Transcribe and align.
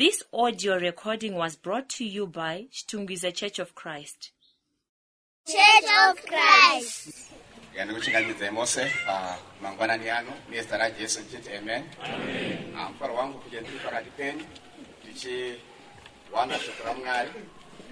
This 0.00 0.22
audio 0.32 0.78
recording 0.78 1.34
was 1.34 1.56
brought 1.56 1.90
to 2.00 2.04
you 2.06 2.26
by 2.26 2.68
Shtungiza 2.72 3.34
Church 3.34 3.58
of 3.58 3.74
Christ. 3.74 4.30
Church 5.46 5.90
of 6.08 6.16
Christ. 6.24 7.26
ndikuchingamidza 7.84 8.52
mose 8.52 8.92
pamangwanani 9.06 10.10
ano 10.10 10.32
nezita 10.50 10.76
rajesu 10.78 11.20
ndichiti 11.20 11.52
amen. 11.56 11.84
Ah, 12.78 12.88
mufaro 12.90 13.14
wangu 13.14 13.38
kuti 13.38 13.56
ndiri 13.60 13.78
pakati 13.78 14.10
penyu 14.10 14.44
ndichiwana 15.04 16.58
shoko 16.58 16.84
ramwari 16.84 17.30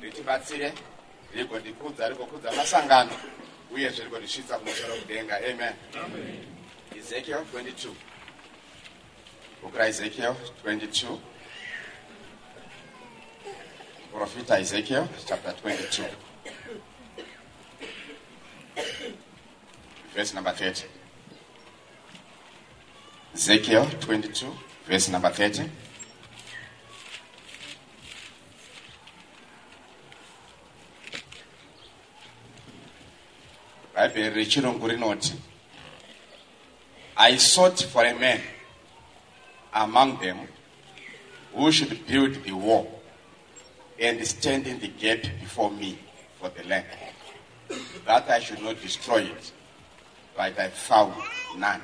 ritibatsire 0.01 0.73
rigondikudza 1.35 2.09
rigokudza 2.09 2.53
masangano 2.53 3.11
uyezve 3.71 4.05
rigondisvitsa 4.05 4.59
kumusoro 4.59 4.95
kudenga 4.97 5.37
amen. 5.37 5.75
Ezekiel 6.99 7.39
22 7.55 7.93
buku 9.63 9.77
raezekiel 9.79 10.35
22 10.65 11.19
profita 14.13 14.59
ezekiel 14.59 15.09
chapter 15.27 15.53
22 15.63 16.05
verse 20.19 20.35
number 20.35 20.51
30. 20.51 20.85
Ezekiel 23.35 23.87
22, 24.01 24.47
verse 24.85 25.09
number 25.11 25.31
30. 25.31 25.71
bhaibheri 33.95 34.35
rechirungu 34.35 34.89
rinoti 34.89 35.33
i 37.17 37.39
sought 37.39 37.85
for 37.85 38.07
a 38.07 38.15
man 38.15 38.41
among 39.73 40.19
them 40.21 40.39
who 41.55 41.73
should 41.73 42.07
build 42.07 42.45
the 42.45 42.53
wall 42.53 42.98
and 44.01 44.25
stand 44.27 44.67
in 44.67 44.79
the 44.81 44.89
gap 44.89 45.23
before 45.41 45.71
me 45.71 45.99
for 46.41 46.49
the 46.51 46.65
land 46.65 46.87
that 48.07 48.29
i 48.31 48.39
should 48.39 48.63
not 48.63 48.81
destroy 48.81 49.19
it 49.23 49.53
but 50.39 50.57
I 50.57 50.69
found 50.69 51.15
none. 51.57 51.83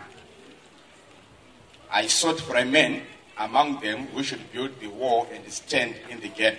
I 1.90 2.06
sought 2.06 2.40
for 2.40 2.54
a 2.56 2.64
man 2.64 3.02
among 3.36 3.80
them 3.80 4.06
who 4.06 4.22
should 4.22 4.52
build 4.52 4.78
the 4.80 4.86
wall 4.86 5.26
and 5.34 5.44
stand 5.52 5.96
in 6.08 6.20
the 6.20 6.28
gap 6.28 6.54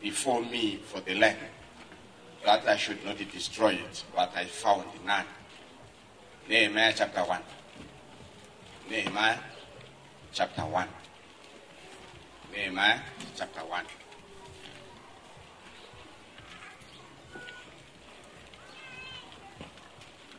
before 0.00 0.40
me 0.40 0.80
for 0.82 1.00
the 1.00 1.14
land, 1.16 1.36
that 2.46 2.66
I 2.66 2.76
should 2.78 3.04
not 3.04 3.18
destroy 3.18 3.74
it, 3.74 4.04
but 4.16 4.32
I 4.34 4.46
found 4.46 4.84
none. 5.04 5.26
Nehemiah 6.48 6.94
chapter 6.96 7.20
1. 7.20 7.40
Nehemiah 8.88 9.38
chapter 10.32 10.62
1. 10.62 10.88
Nehemiah 12.52 13.00
chapter 13.36 13.60
1. 13.60 13.84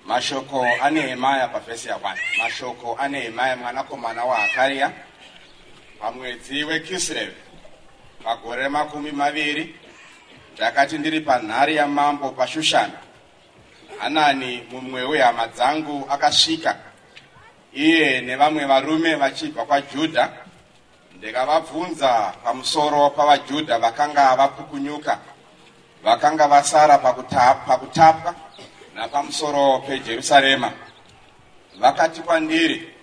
Mashoko 0.05 0.65
anehemaya 0.81 1.47
pavhesi 1.47 1.89
ya1 1.89 2.17
mashoko 2.43 2.97
anehemaya 2.99 3.57
mwanakomana 3.57 4.25
wahakariya 4.25 4.91
pamwedzi 5.99 6.63
wekislev 6.63 7.29
pagore 8.23 8.69
makumi 8.69 9.11
maviri. 9.11 9.75
Ndakati 10.53 10.97
ndiri 10.97 11.21
panhare 11.21 11.75
yamambo 11.75 12.29
pashushani 12.29 12.93
hanani 13.99 14.63
mumwe 14.71 15.03
wehama 15.03 15.47
dzangu 15.47 16.07
akasvika. 16.09 16.75
Iye 17.73 18.21
nevamwe 18.21 18.65
varume 18.65 19.15
vachibva 19.15 19.65
kwajudha 19.65 20.29
ndikavabvunza 21.17 22.33
pamusoro 22.43 23.09
pavajudha 23.09 23.79
vakanga 23.79 24.35
vapukunyuka 24.35 25.19
vakanga 26.03 26.47
vasara 26.47 26.97
pakuta- 26.97 27.55
pakutapwa 27.67 28.35
napamusoro 28.95 29.79
pejerusarema. 29.79 30.71
Vakati 31.79 32.21
kwandiri 32.21 32.93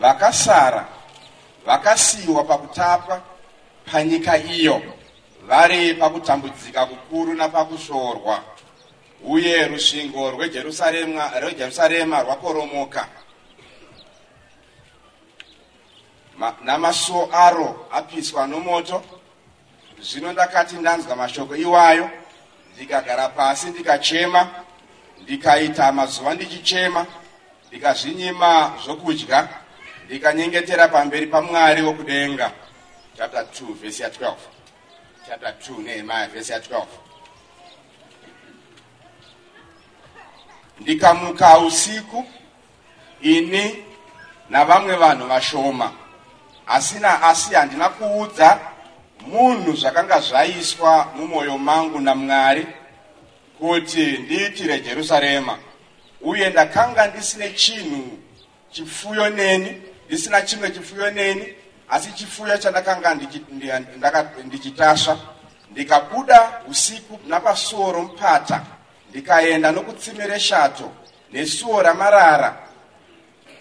vakasara 0.00 0.88
vakasiyiwa 1.66 2.44
pakutapwa 2.44 3.22
panyika 3.92 4.38
iyo 4.38 4.82
vari 5.46 5.94
pakutambudzika 5.94 6.86
kukuru 6.86 7.34
napakushorwa 7.34 8.42
uye 9.24 9.66
rusvingo 9.66 10.30
rwejerusarema 10.30 12.22
rwakoromoka. 12.22 13.08
Ma- 16.38 16.56
namasuo 16.64 17.28
aro 17.32 17.86
apiswa 17.92 18.46
nomoto. 18.46 19.02
Zvino 20.00 20.32
ndakati 20.32 20.76
ndanzwa 20.76 21.16
mashoko 21.16 21.56
iwayo 21.56 22.10
ndikagara 22.74 23.28
pasi 23.28 23.66
ndikachema 23.66 24.48
ndikaita 25.22 25.92
mazuva 25.92 26.34
ndichichema 26.34 27.06
ndikazvinyima 27.68 28.72
zvokudya 28.84 29.48
ndikanyengetera 30.04 30.88
pamberi 30.88 31.26
pamwari 31.26 31.82
wokudenga. 31.82 32.52
Chapter 33.16 33.42
2 33.42 33.72
vhesi 33.74 34.02
ya12 34.02 34.34
chapter 35.26 35.54
2 35.70 35.82
nehemaya 35.82 36.28
vhesi 36.28 36.52
ya12 36.52 36.84
ndikamuka 40.80 41.58
usiku 41.58 42.24
ini 43.20 43.84
navamwe 44.50 44.96
vanhu 44.96 45.26
vashoma. 45.26 45.92
Asina 46.66 47.22
asi 47.22 47.54
handina 47.54 47.88
kuudza 47.88 48.60
munhu 49.26 49.72
zvakanga 49.72 50.20
zvaiswa 50.20 51.06
mumwoyo 51.16 51.58
mangu 51.58 52.00
namwari 52.00 52.66
kuti 53.62 54.06
ndiitire 54.18 54.80
jerusarema. 54.80 55.58
Uye 56.20 56.50
ndakanga 56.50 57.06
ndisine 57.06 57.50
chinhu 57.50 58.18
chifuyo 58.70 59.30
neni 59.30 59.82
ndisina 60.06 60.42
chimwe 60.42 60.70
chifuyo 60.70 61.10
neni 61.10 61.54
asi 61.88 62.12
chifuyo 62.12 62.58
chandakanga 62.58 63.14
ndichi- 63.14 63.44
ndi- 63.52 63.96
ndaka- 63.98 64.30
ndichitasva. 64.44 65.18
Ndikabuda 65.70 66.60
usiku 66.70 67.20
napasuo 67.26 67.92
romupata 67.92 68.62
ndikaenda 69.10 69.72
nokutsime 69.72 70.26
reshato 70.26 70.90
nesuo 71.32 71.82
ramarara 71.82 72.58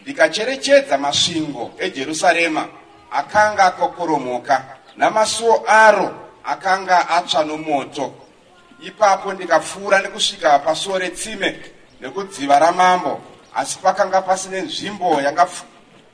ndikacherechedza 0.01 0.97
masvingo 0.97 1.71
ejerusarema 1.79 2.67
akanga 3.11 3.63
akokoromoka 3.65 4.65
namasuo 4.97 5.63
aro 5.67 6.29
akanga 6.43 7.09
atsva 7.09 7.43
nomoto 7.43 8.13
ipapo 8.81 9.33
ndikapfuura 9.33 9.99
nekusvika 10.01 10.59
pasuo 10.59 10.97
retsime 10.97 11.59
nekudziva 12.01 12.59
ramambo 12.59 13.21
asi 13.55 13.79
pakanga 13.79 14.21
pasine 14.21 14.61
nzvimbo 14.61 15.21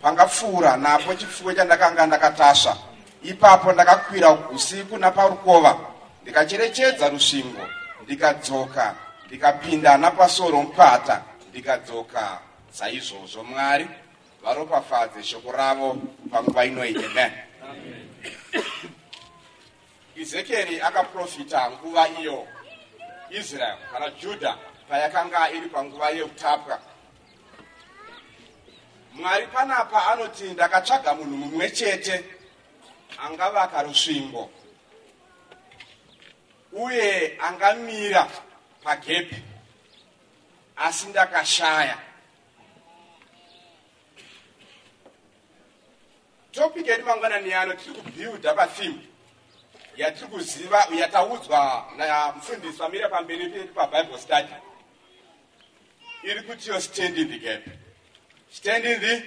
pangapfuura 0.01 0.77
napo 0.77 1.13
chifuwo 1.15 1.53
chandakanga 1.53 2.05
ndakatasva. 2.05 2.77
Ipapo 3.23 3.73
ndakakwira 3.73 4.31
usiku 4.31 4.97
naparukova 4.97 5.79
ndikacherechedza 6.21 7.09
rusvingo 7.09 7.67
ndikadzoka 8.03 8.95
ndikapinda 9.25 9.97
napasuo 9.97 10.51
romupata 10.51 11.23
ndikadzoka. 11.49 12.39
Saizvozvo 12.71 13.43
mwari 13.43 13.87
varopafadze 14.43 15.23
shoko 15.23 15.51
ravo 15.51 15.97
panguva 16.31 16.65
inoi 16.65 17.05
amen. 17.05 17.31
Ezekieri 20.15 20.81
akaprofita 20.81 21.71
nguva 21.71 22.07
iyo 22.09 22.47
israel 23.29 23.77
kana 23.91 24.09
judha 24.09 24.57
payakanga 24.89 25.51
iri 25.51 25.69
panguva 25.69 26.09
yekutapwa. 26.09 26.79
Mwari 29.13 29.47
panapa 29.47 30.07
anoti 30.07 30.43
ndakatsvaga 30.43 31.13
munhu 31.13 31.37
mumwe 31.37 31.69
chete 31.71 32.25
angavaka 33.17 33.83
rusvingo 33.83 34.51
uye 36.71 37.37
angamira 37.41 38.29
pagepi 38.83 39.35
asi 40.75 41.07
ndakashaya. 41.07 41.97
Topic 46.51 46.87
yedu 46.87 47.05
mangwanani 47.05 47.53
ano 47.53 47.73
tiri 47.73 48.01
kubuilda 48.01 48.53
patheme 48.53 49.06
yatiri 49.97 50.27
kuziva 50.27 50.87
yataudzwa 50.99 51.85
namufundisi 51.97 52.83
amire 52.83 53.07
pamberi 53.09 53.49
pedu 53.49 53.73
pabible 53.73 54.17
study. 54.17 54.53
Iri 56.23 56.41
kuti 56.41 56.69
yo 56.69 56.79
stand 56.79 57.17
in 57.17 57.27
the 57.29 57.39
gap. 57.39 57.61
Stand 58.51 58.85
in 58.85 59.01
the 59.01 59.23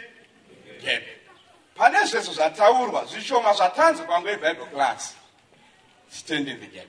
gap. 0.82 1.02
Pane 1.74 2.06
zvese 2.06 2.32
zvataurwa 2.32 3.04
zvishoma 3.04 3.52
zvatanzwa 3.54 4.06
panguva 4.06 4.30
yebible 4.30 4.66
class. 4.66 5.14
Stand 6.10 6.48
in 6.48 6.60
the 6.60 6.66
gap. 6.66 6.88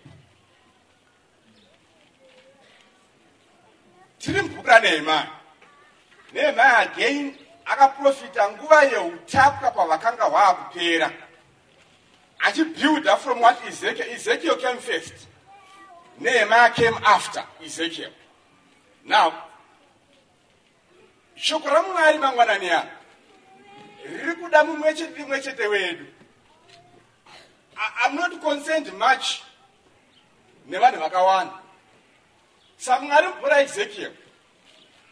Tiri 4.19 4.41
mubhuku 4.41 4.67
ranehemaya 4.67 5.29
nehemaya 6.33 6.77
again 6.77 7.35
akaprofita 7.65 8.51
nguva 8.51 8.83
yeutapwa 8.83 9.71
pavakanga 9.71 10.23
hwaakupera 10.23 11.11
achibuilda 12.43 13.17
from 13.17 13.41
what 13.41 13.67
ezekiel 13.67 14.07
ezekiel 14.11 14.55
came 14.57 14.77
first. 14.77 15.13
Nehemiah 16.19 16.69
came 16.73 16.93
after 17.05 17.43
ezekiel. 17.65 18.11
Now 19.05 19.33
shoko 21.35 21.69
ramwari 21.69 22.17
mangwanani 22.17 22.69
ano 22.69 22.89
riri 24.05 24.35
kuda 24.35 24.63
mumwe 24.63 24.93
wedu. 25.67 26.05
I- 27.77 28.07
i'm 28.09 28.15
not 28.15 28.41
concerned 28.41 28.93
much 28.93 29.41
nevanhu 30.67 30.99
vakawanda. 30.99 31.53
Saka 32.77 33.01
mwari 33.01 33.27
mvura 33.27 33.61
ezekiel 33.61 34.11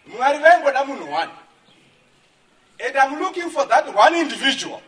mwari 0.08 0.38
vaingoda 0.40 0.86
munhu 0.86 1.14
one. 1.14 1.32
And 2.86 2.96
i'm 2.96 3.20
looking 3.20 3.50
for 3.50 3.68
that 3.68 3.88
one 3.96 4.16
individual 4.22 4.82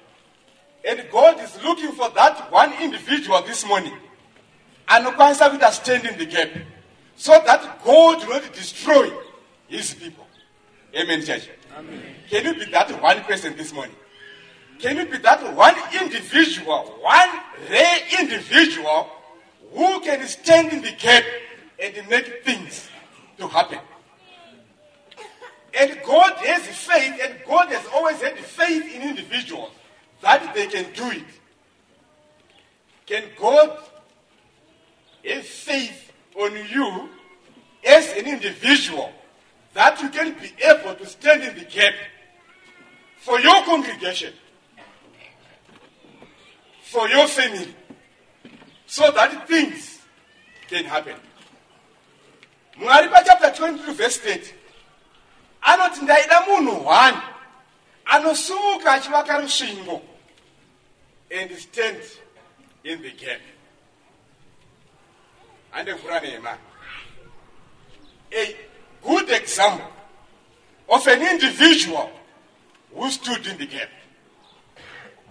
and 0.87 1.03
god 1.11 1.39
is 1.39 1.61
looking 1.63 1.91
for 1.91 2.09
that 2.11 2.51
one 2.51 2.73
individual 2.81 3.41
this 3.43 3.65
morning. 3.65 3.93
And 4.87 5.05
anokwanisa 5.05 5.49
kuita 5.49 5.71
stand 5.71 6.05
in 6.05 6.17
the 6.17 6.25
gap. 6.25 6.49
So 7.15 7.31
that 7.45 7.83
god 7.83 8.27
will 8.27 8.41
not 8.41 8.53
destroy 8.53 9.11
his 9.67 9.93
people. 9.93 10.25
Amen 10.95 11.23
church. 11.23 11.49
Can 12.29 12.45
you 12.45 12.53
be 12.55 12.71
that 12.71 13.01
one 13.01 13.21
person 13.21 13.55
this 13.55 13.73
morning? 13.73 13.95
Can 14.79 14.97
you 14.97 15.05
be 15.05 15.17
that 15.19 15.55
one 15.55 15.75
individual 16.01 16.97
one 17.01 17.29
rare 17.69 17.99
individual 18.19 19.09
who 19.73 19.99
can 20.01 20.25
stand 20.27 20.73
in 20.73 20.81
the 20.81 20.91
gap 20.91 21.23
and 21.81 22.09
make 22.09 22.43
things 22.43 22.89
to 23.37 23.47
happen? 23.47 23.79
And 25.79 26.01
God 26.05 26.33
has 26.33 26.63
faith, 26.63 27.21
and 27.23 27.35
God 27.47 27.69
has 27.69 27.87
always 27.93 28.21
had 28.21 28.37
faith 28.37 28.93
in 28.93 29.03
individuals 29.03 29.71
that 30.21 30.53
they 30.53 30.67
can 30.67 30.85
do 30.93 31.09
it. 31.11 31.25
Can 33.05 33.23
God 33.39 33.77
have 35.25 35.45
faith 35.45 36.11
on 36.35 36.51
you 36.71 37.09
as 37.85 38.11
an 38.13 38.25
individual 38.27 39.11
that 39.73 40.01
you 40.01 40.09
can 40.09 40.33
be 40.33 40.51
able 40.63 40.95
to 40.95 41.05
stand 41.05 41.43
in 41.43 41.55
the 41.57 41.65
gap 41.65 41.93
for 43.17 43.39
your 43.39 43.63
congregation, 43.63 44.33
for 46.83 47.07
your 47.09 47.27
family, 47.27 47.75
so 48.85 49.11
that 49.11 49.47
things 49.47 49.99
can 50.67 50.85
happen? 50.85 51.15
mwari 52.77 53.09
chapter 53.25 53.51
22 53.51 53.93
verse 53.93 54.17
30 54.17 54.53
anoti 55.61 56.01
ndaida 56.01 56.41
munhu 56.41 56.87
one 56.87 57.17
anosumuka 58.05 58.91
achivaka 58.91 59.37
rusvingo 59.37 60.01
and 61.33 61.51
stand 61.57 61.97
in 62.83 63.01
the 63.01 63.11
gap. 63.11 63.39
Handevhura 65.71 66.19
nema 66.19 66.57
a 68.33 68.55
good 69.03 69.29
example 69.29 69.87
of 70.89 71.07
an 71.07 71.21
individual 71.21 72.09
who 72.93 73.09
stood 73.09 73.45
in 73.47 73.57
the 73.57 73.65
gap. 73.65 73.89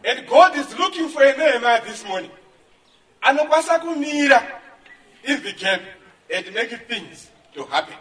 And 0.05 0.27
god 0.27 0.57
is 0.57 0.79
looking 0.79 1.09
for 1.09 1.23
a 1.23 1.37
nehemiah 1.37 1.83
this 1.85 2.05
morning. 2.07 2.31
And 3.23 3.39
anokwanisa 3.39 3.81
kumira 3.81 4.61
in 5.25 5.43
the 5.43 5.53
gap 5.53 5.83
and 6.33 6.55
make 6.55 6.71
things 6.89 7.31
to 7.55 7.65
happen 7.65 7.97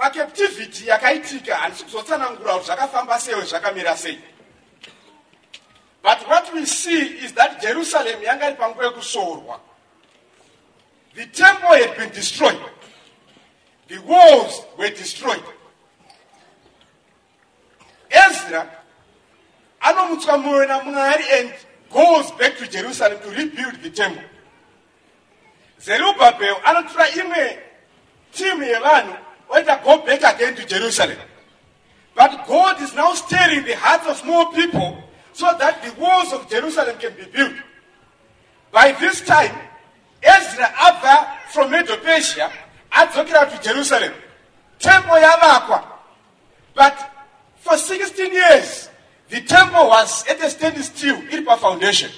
pacaptivity 0.00 0.86
yakaitika 0.86 1.56
handisi 1.56 1.84
kuzotsanangura 1.84 2.52
kuti 2.52 2.66
zvakafamba 2.66 3.18
sei 3.18 3.34
zvakamira 3.34 3.96
sei. 3.96 4.18
But 6.02 6.28
what 6.28 6.54
we 6.54 6.66
see 6.66 7.24
is 7.24 7.32
that 7.34 7.60
jerusalem 7.60 8.22
yanga 8.22 8.46
iri 8.46 8.56
panguva 8.56 8.84
yekusorwa 8.84 9.60
the 11.14 11.26
temple 11.26 11.68
had 11.68 11.96
been 11.96 12.10
destroyed. 12.10 12.58
The 13.88 13.98
walls 14.02 14.64
were 14.78 14.90
destroyed. 14.90 15.42
Ezra 18.10 18.66
anomutswa 19.80 20.38
mwoyo 20.38 20.66
namwari 20.66 21.24
and 21.32 21.52
goes 21.90 22.30
back 22.32 22.56
to 22.58 22.66
jerusalem 22.66 23.18
to 23.20 23.30
rebuild 23.30 23.82
the 23.82 23.90
temple. 23.90 24.24
Zerubhabhel 25.80 26.56
anotora 26.64 27.08
imwe 27.08 27.58
timu 28.32 28.64
yevanhu 28.64 29.16
oita 29.50 29.82
go 29.84 29.98
back 29.98 30.22
again 30.34 30.54
to 30.54 30.64
jerusalem 30.66 31.18
but 32.14 32.46
god 32.46 32.80
is 32.82 32.94
now 32.94 33.12
stirring 33.14 33.64
the 33.64 33.76
hearts 33.76 34.06
of 34.06 34.26
more 34.26 34.52
people 34.52 35.02
so 35.32 35.46
that 35.58 35.82
the 35.82 35.92
walls 36.00 36.32
of 36.32 36.48
jerusalem 36.48 36.96
can 36.98 37.14
be 37.14 37.24
built. 37.24 37.54
By 38.72 38.92
this 38.92 39.20
time 39.22 39.56
ezra 40.22 40.64
abva 40.64 41.26
from 41.48 41.70
medopesia 41.70 42.50
adzokera 42.92 43.48
to 43.50 43.62
jerusalem. 43.62 44.12
Temple 44.78 45.16
yavakwa 45.16 45.84
but 46.74 46.98
for 47.56 47.76
16 47.76 48.32
years 48.32 48.88
the 49.28 49.40
temple 49.42 49.88
was 49.88 50.26
at 50.28 50.42
a 50.42 50.50
stand 50.50 50.76
still 50.84 51.16
iri 51.32 51.42
pafoundation 51.42 52.10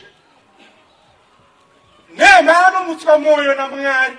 nehemia 2.17 2.67
anomutswa 2.67 3.19
mwoyo 3.19 3.55
namwari 3.55 4.19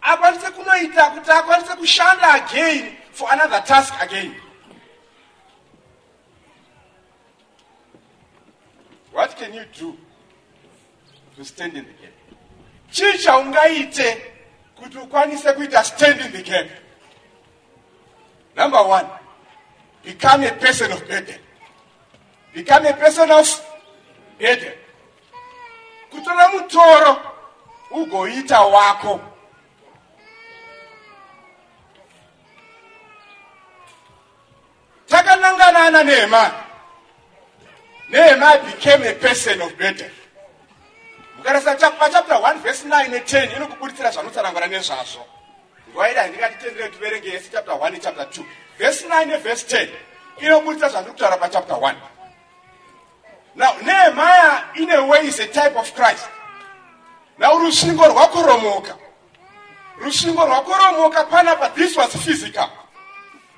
akwanise 0.00 0.39
kunoita 0.80 1.10
kuti 1.10 1.30
akwanise 1.30 1.76
kushanda 1.76 2.34
again 2.34 2.96
for 3.12 3.28
another 3.32 3.60
task 3.66 3.94
again. 4.00 4.34
What 9.12 9.36
can 9.36 9.52
you 9.54 9.64
do 9.78 9.96
to 11.36 11.44
stand 11.44 11.76
in 11.76 11.84
the 11.84 11.92
gap? 11.92 12.12
Chii 12.92 13.18
chaungaite 13.18 14.22
kuti 14.76 14.98
ukwanise 14.98 15.52
kuita 15.52 15.84
stand 15.84 16.20
in 16.20 16.32
the 16.32 16.42
gap. 16.42 16.66
Number 18.56 18.82
one 18.82 19.06
become 20.04 20.42
a 20.44 20.52
person 20.52 20.92
of 20.92 21.06
burden 21.08 21.38
become 22.54 22.86
a 22.86 22.92
person 22.94 23.30
of 23.30 23.66
burden 24.38 24.72
kutora 26.10 26.48
mutoro 26.48 27.20
ugoita 27.90 28.60
wako 28.60 29.20
takanangana 35.40 35.90
nanehemia 35.90 36.52
nehemia 38.10 38.58
became 38.64 39.04
a 39.04 39.14
person 39.14 39.60
of 39.62 39.76
burden. 39.78 40.10
Mukarasa 41.38 41.74
pachapter 41.74 42.36
1 42.36 42.62
verse 42.62 42.84
9 42.84 43.08
ne10 43.08 43.56
inokubuditsira 43.56 44.10
zvanotsanangana 44.10 44.66
nezvazvo. 44.66 45.24
Nguva 45.90 46.10
ida 46.10 46.22
handingatitendere 46.22 46.88
tiverenge 46.88 47.28
yese 47.28 47.50
chapter 47.52 47.74
1 47.74 47.90
nechapter 47.90 48.26
2 48.26 48.44
verse 48.78 49.06
9 49.08 49.26
neverse 49.26 49.66
10 49.66 49.88
inobuditsa 50.40 50.88
zvandiri 50.88 51.12
kutaura 51.12 51.36
pachapter 51.36 51.76
1 51.76 51.94
now 53.54 53.72
nehemia 53.72 54.76
in 54.76 54.90
a 54.90 55.06
way 55.06 55.26
is 55.26 55.40
a 55.40 55.46
type 55.46 55.76
of 55.76 55.94
christ. 55.94 56.28
Now 57.38 57.58
rusvingo 57.58 58.04
rwakoromoka. 58.04 58.96
Rusvingo 59.98 60.46
rwakoromoka 60.46 61.24
panapa 61.24 61.74
this 61.74 61.96
was 61.96 62.14
physical 62.16 62.79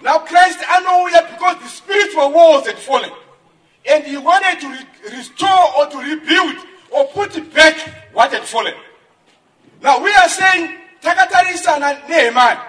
now 0.03 0.19
christ 0.19 0.61
anouya 0.61 1.31
because 1.31 1.63
the 1.63 1.69
spiritual 1.69 2.33
walls 2.33 2.67
had 2.67 2.79
fallen. 2.79 3.11
And 3.89 4.05
he 4.05 4.17
wanted 4.17 4.61
to 4.61 4.69
re- 4.69 5.17
restore 5.17 5.77
or 5.77 5.87
to 5.87 5.99
rebuild 5.99 6.57
or 6.91 7.07
put 7.09 7.55
back 7.55 7.77
what 8.13 8.33
had 8.33 8.43
fallen. 8.43 8.75
Now 9.81 10.03
we 10.03 10.13
are 10.13 10.29
saying 10.29 10.79
takatarisana 11.01 12.07
nehemia 12.07 12.63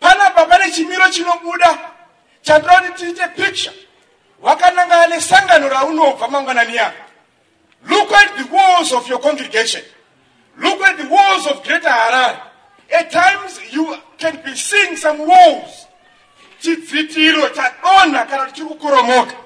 panapa 0.00 0.48
pane 0.48 0.72
chimiro 0.72 1.06
chinobuda. 1.10 1.90
Chandinoda 2.44 2.90
kuti 2.90 3.14
tiite 3.14 3.36
picture. 3.36 3.72
Wakanangana 4.42 5.06
nesangano 5.06 5.68
raunobva 5.68 6.28
mangwanani 6.28 6.76
yako 6.76 7.12
look 7.88 8.12
at 8.12 8.36
the 8.36 8.52
walls 8.52 8.92
of 8.92 9.08
your 9.08 9.18
congregation. 9.18 9.82
Look 10.58 10.80
at 10.82 10.98
the 10.98 11.08
walls 11.08 11.46
of 11.46 11.62
greater 11.64 11.88
harare. 11.88 12.40
At 12.94 13.10
times 13.10 13.60
you 13.72 13.96
can 14.18 14.42
be 14.44 14.54
seeing 14.54 14.96
some 14.96 15.18
walls 15.26 15.86
chidzitiro 16.62 17.48
chadonha 17.48 18.26
kana 18.26 18.46
kuti 18.46 18.54
chiri 18.54 18.68
kukoromoka 18.68 19.36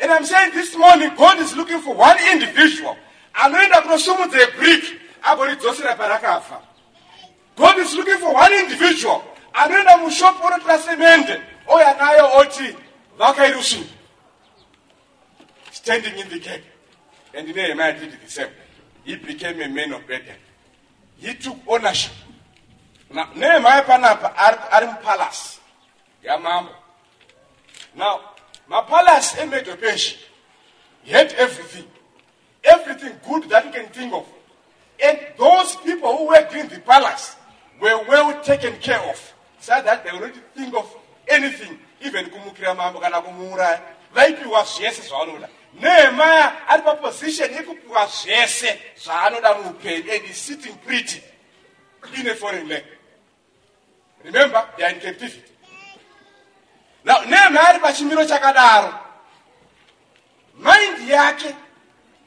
and 0.00 0.10
i'm 0.12 0.24
saying 0.24 0.52
this 0.52 0.76
morning 0.76 1.10
god 1.16 1.38
is 1.40 1.56
looking 1.56 1.80
for 1.80 1.94
one 1.94 2.18
individual 2.32 2.96
anoenda 3.34 3.82
kunosumudza 3.82 4.46
brick 4.58 4.84
agoridzosera 5.22 5.94
parakabva 5.94 6.60
god 7.56 7.78
is 7.78 7.94
looking 7.94 8.18
for 8.18 8.34
one 8.34 8.60
individual 8.60 9.22
anoenda 9.52 9.96
mushopu 9.96 10.46
onotora 10.46 10.78
semende 10.78 11.40
ouya 11.66 11.94
nayo 11.94 12.36
oti 12.36 12.76
vakairusvingo 13.18 13.98
standing 15.88 16.18
in 16.18 16.28
the 16.28 16.38
gap. 16.38 16.60
And 17.34 17.48
nehemiah 17.54 17.98
did 17.98 18.12
the 18.12 18.30
same. 18.30 18.50
He 19.04 19.16
became 19.16 19.60
a 19.62 19.68
man 19.68 19.92
of 19.92 20.06
burden. 20.06 20.36
He 21.18 21.34
took 21.34 21.56
ownership. 21.66 22.12
Nehemiah 23.10 23.84
panapa 23.84 24.34
ari 24.36 24.86
mupalasi 24.86 25.57
yamambo. 26.28 26.74
Now 27.96 28.20
mapalace 28.68 29.36
emedo 29.40 29.76
persia 29.80 30.18
he 31.02 31.12
had 31.12 31.32
everything. 31.32 31.84
Everything 32.62 33.12
good 33.26 33.48
that 33.48 33.64
you 33.64 33.72
can 33.72 33.86
think 33.86 34.12
of. 34.12 34.26
And 35.02 35.18
those 35.38 35.76
people 35.76 36.16
who 36.18 36.26
worked 36.26 36.54
in 36.54 36.68
the 36.68 36.80
palace 36.80 37.36
were 37.80 38.04
well 38.08 38.42
taken 38.42 38.74
care 38.74 39.00
of 39.08 39.34
so 39.60 39.80
that 39.80 40.04
they 40.04 40.10
already 40.10 40.38
think 40.54 40.74
of 40.74 40.94
anything 41.26 41.78
even 42.04 42.26
kumukira 42.26 42.74
mambo 42.74 43.00
kana 43.00 43.20
kumuuraya 43.22 43.80
vaipiwa 44.14 44.64
zvese 44.64 45.02
zvavanoda 45.02 45.48
nehemaya 45.80 46.68
ari 46.68 46.82
paposition 46.82 47.54
yekupiwa 47.54 48.06
zvese 48.06 48.78
zvaanoda 48.96 49.54
muupenyu 49.54 50.12
and 50.12 50.24
is 50.30 50.36
sitting 50.36 50.74
pretty 50.86 51.22
in 52.18 52.26
a 52.28 52.34
foreign 52.34 52.68
land. 52.68 52.84
Remember 54.24 54.68
they 54.76 54.84
are 54.84 54.94
in 54.94 55.00
captivity 55.00 55.52
now 57.04 57.24
nehemaya 57.24 57.68
ari 57.68 57.78
pachimiro 57.78 58.24
chakadaro. 58.24 58.94
Maindi 60.58 61.10
yake 61.10 61.54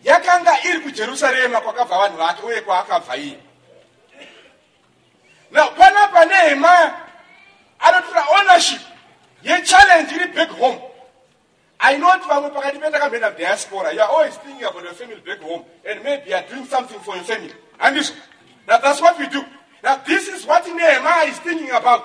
yakanga 0.04 0.64
iri 0.64 0.80
kujerusarema 0.80 1.62
kwakabva 1.62 1.98
vanhu 1.98 2.18
vake 2.18 2.46
uye 2.46 2.62
kwaakabva 2.62 3.18
iye 3.18 3.40
now 5.52 5.70
panapa 5.72 6.26
nehemaya 6.26 6.98
anotora 7.80 8.26
ownership. 8.40 8.82
Yechallenge 9.44 10.16
iri 10.16 10.28
back 10.28 10.50
home. 10.50 10.80
I 11.80 11.98
know 11.98 12.12
kuti 12.12 12.28
vamwe 12.28 12.50
pakati 12.50 12.80
pendakamboenda 12.80 13.32
diaspora. 13.32 13.92
Youare 13.92 14.10
always 14.10 14.38
thinking 14.38 14.64
about 14.64 14.84
your 14.84 14.94
family 14.94 15.22
back 15.26 15.42
home 15.42 15.66
and 15.86 16.04
maybe 16.04 16.30
youare 16.30 16.48
doing 16.50 16.66
something 16.66 17.00
for 17.00 17.16
your 17.16 17.24
family. 17.24 17.54
Handizvo 17.80 18.16
now 18.68 18.78
that's 18.78 19.02
what 19.02 19.18
we 19.20 19.28
do. 19.28 19.44
Now 19.84 19.98
this 19.98 20.28
is 20.28 20.46
what 20.46 20.66
nehemiah 20.68 21.28
is 21.28 21.40
thinking 21.40 21.72
about. 21.72 22.04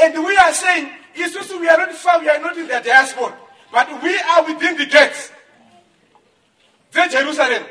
And 0.00 0.24
we 0.24 0.36
are 0.36 0.52
saying 0.52 0.88
isusu 1.22 1.60
we 1.60 1.68
are 1.68 1.78
not 1.78 1.92
far 1.92 2.20
we 2.20 2.28
are 2.28 2.38
not 2.40 2.56
in 2.56 2.66
the 2.66 2.80
diaspora 2.80 3.36
but 3.72 4.02
we 4.02 4.18
are 4.18 4.44
within 4.46 4.76
the 4.76 4.86
gates. 4.86 5.30
Dzejerusalem 6.92 7.64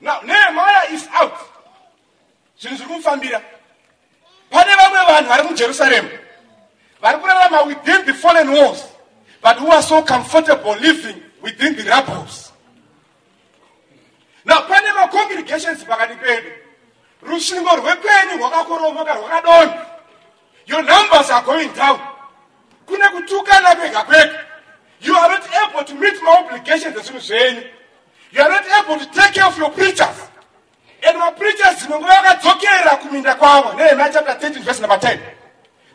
now 0.00 0.20
nehemiah 0.20 0.92
is 0.92 1.06
out. 1.12 1.38
Zvinhu 2.60 2.76
zviri 2.76 2.88
kumufambira 2.88 3.42
within 7.66 8.06
the 8.06 8.14
fallen 8.14 8.52
walls 8.52 8.84
but 9.42 9.58
who 9.58 9.70
are 9.70 9.82
so 9.82 10.02
comfortable 10.02 10.76
living 10.80 11.22
within 11.42 11.76
the 11.76 11.82
rabbles 11.84 12.52
now 14.44 14.60
pane 14.68 14.92
macongregations 14.94 15.84
pakati 15.84 16.16
pedu. 16.18 16.52
Rusvingo 17.22 17.70
your 20.66 20.82
numbers 20.82 21.30
are 21.30 21.44
going 21.44 21.72
down 21.74 22.13
kune 22.86 23.08
kutukana 23.08 23.76
kwega 23.76 24.02
kwega. 24.02 24.38
You 25.00 25.16
are 25.16 25.28
not 25.28 25.48
able 25.62 25.84
to 25.84 25.94
meet 25.94 26.22
maobligations 26.22 26.96
ezvinhu 26.96 27.20
zvenyu 27.20 27.64
you 28.34 28.42
are 28.42 28.48
not 28.48 28.66
able 28.66 28.98
to 28.98 29.06
take 29.12 29.34
care 29.34 29.46
of 29.46 29.56
your 29.56 29.70
preachers. 29.70 30.18
And 31.06 31.18
mapreachers 31.18 31.78
dzinongo 31.78 32.06
vakadzokera 32.06 32.96
kuminda 32.96 33.34
kwavo 33.34 33.72
nehemaya 33.72 34.12
chapter 34.12 34.34
13 34.34 34.62
verse 34.62 34.80
number 34.80 34.98
10 34.98 35.18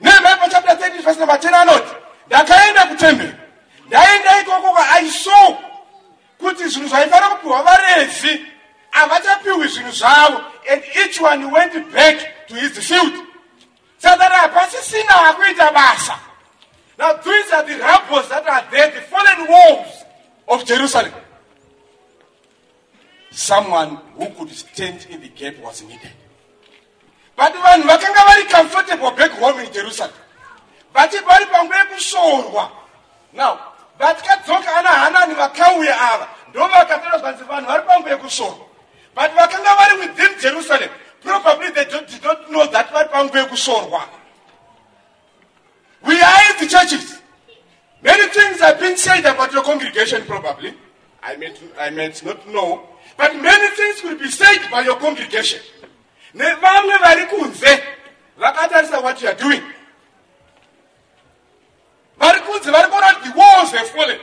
nehemaya 0.02 0.38
pachapter 0.38 0.76
13 0.76 1.02
verse 1.02 1.20
number 1.20 1.38
10 1.38 1.54
anoti 1.54 1.96
ndakaenda 2.28 2.86
kutemberi 2.86 3.34
ndaenda 3.88 4.42
ikoko 4.42 4.78
i 5.02 5.10
saw 5.10 5.58
kuti 6.40 6.68
zvinhu 6.68 6.90
zvaifanira 6.90 7.30
kupiwa 7.30 7.64
varevhi 7.64 8.46
havachapiwi 8.90 9.68
zvinhu 9.68 9.92
zvavo 9.92 10.42
and 10.72 10.84
each 10.96 11.22
one 11.22 11.46
went 11.46 11.92
back 11.94 12.48
to 12.48 12.56
his 12.56 12.80
field. 12.80 13.14
Saka 13.98 14.24
hapasisina 14.24 15.12
hakuita 15.12 15.72
basa 15.72 16.20
now 17.00 17.14
these 17.14 17.52
are 17.52 17.64
the 17.64 17.80
rabbles 17.80 18.28
that 18.28 18.46
are 18.46 18.66
there 18.70 18.92
the 18.92 19.02
fallen 19.08 19.48
walls 19.48 20.04
of 20.50 20.66
jerusalem. 20.66 21.14
Someone 23.32 23.96
who 24.18 24.30
could 24.32 24.50
stand 24.50 25.08
in 25.10 25.22
the 25.22 25.30
gap 25.30 25.58
was 25.60 25.82
needed. 25.84 26.12
But 27.38 27.54
vanhu 27.54 27.88
vakanga 27.88 28.24
vari 28.28 28.46
comfortable 28.52 29.12
back 29.12 29.32
home 29.32 29.60
in 29.60 29.72
jerusalem. 29.72 30.16
Vachibva 30.94 31.28
vari 31.28 31.46
panguva 31.46 31.78
yekushorwa 31.78 32.72
now 33.34 33.60
vatikadzoka 34.00 34.76
ana 34.76 34.90
hanani 34.90 35.34
vakauya 35.34 36.02
ava 36.02 36.28
ndo 36.50 36.68
vakataura 36.68 37.18
zvanzi 37.18 37.44
vanhu 37.44 37.68
vari 37.68 37.84
panguva 37.84 38.12
yekushorwa 38.12 38.66
but 39.16 39.32
vakanga 39.36 39.76
vari 39.76 40.00
within 40.00 40.40
jerusalem 40.42 40.90
probably 41.22 41.72
they 41.72 41.86
don't, 41.86 42.08
did 42.10 42.24
not 42.24 42.48
know 42.50 42.66
that 42.68 42.92
vari 42.92 43.10
panguva 43.10 43.40
yekushorwa 43.40 44.02
we 46.06 46.22
are 46.22 46.52
in 46.52 46.60
the 46.60 46.68
churches. 46.68 47.22
Many 48.02 48.28
things 48.30 48.60
have 48.62 48.80
been 48.80 48.98
said 48.98 49.26
about 49.26 49.52
your 49.52 49.64
congregation 49.64 50.24
probably. 50.26 50.74
I 51.22 51.36
might, 51.36 51.62
I 51.78 51.90
might 51.90 52.24
not 52.26 52.48
know 52.48 52.90
but 53.20 53.36
many 53.36 53.76
things 53.76 54.02
will 54.02 54.18
be 54.18 54.32
said 54.32 54.60
by 54.72 54.82
your 54.82 54.96
congregation. 54.96 55.60
Nevamwe 56.34 56.98
vari 57.00 57.26
kunze 57.26 57.84
vakatarisa 58.40 59.04
what 59.04 59.22
you 59.22 59.28
are 59.28 59.36
doing. 59.36 59.62
Vari 62.18 62.40
kunze 62.40 62.72
vari 62.72 62.90
kuona 62.90 63.24
the 63.24 63.38
walls 63.38 63.72
have 63.72 63.90
fallen. 63.90 64.20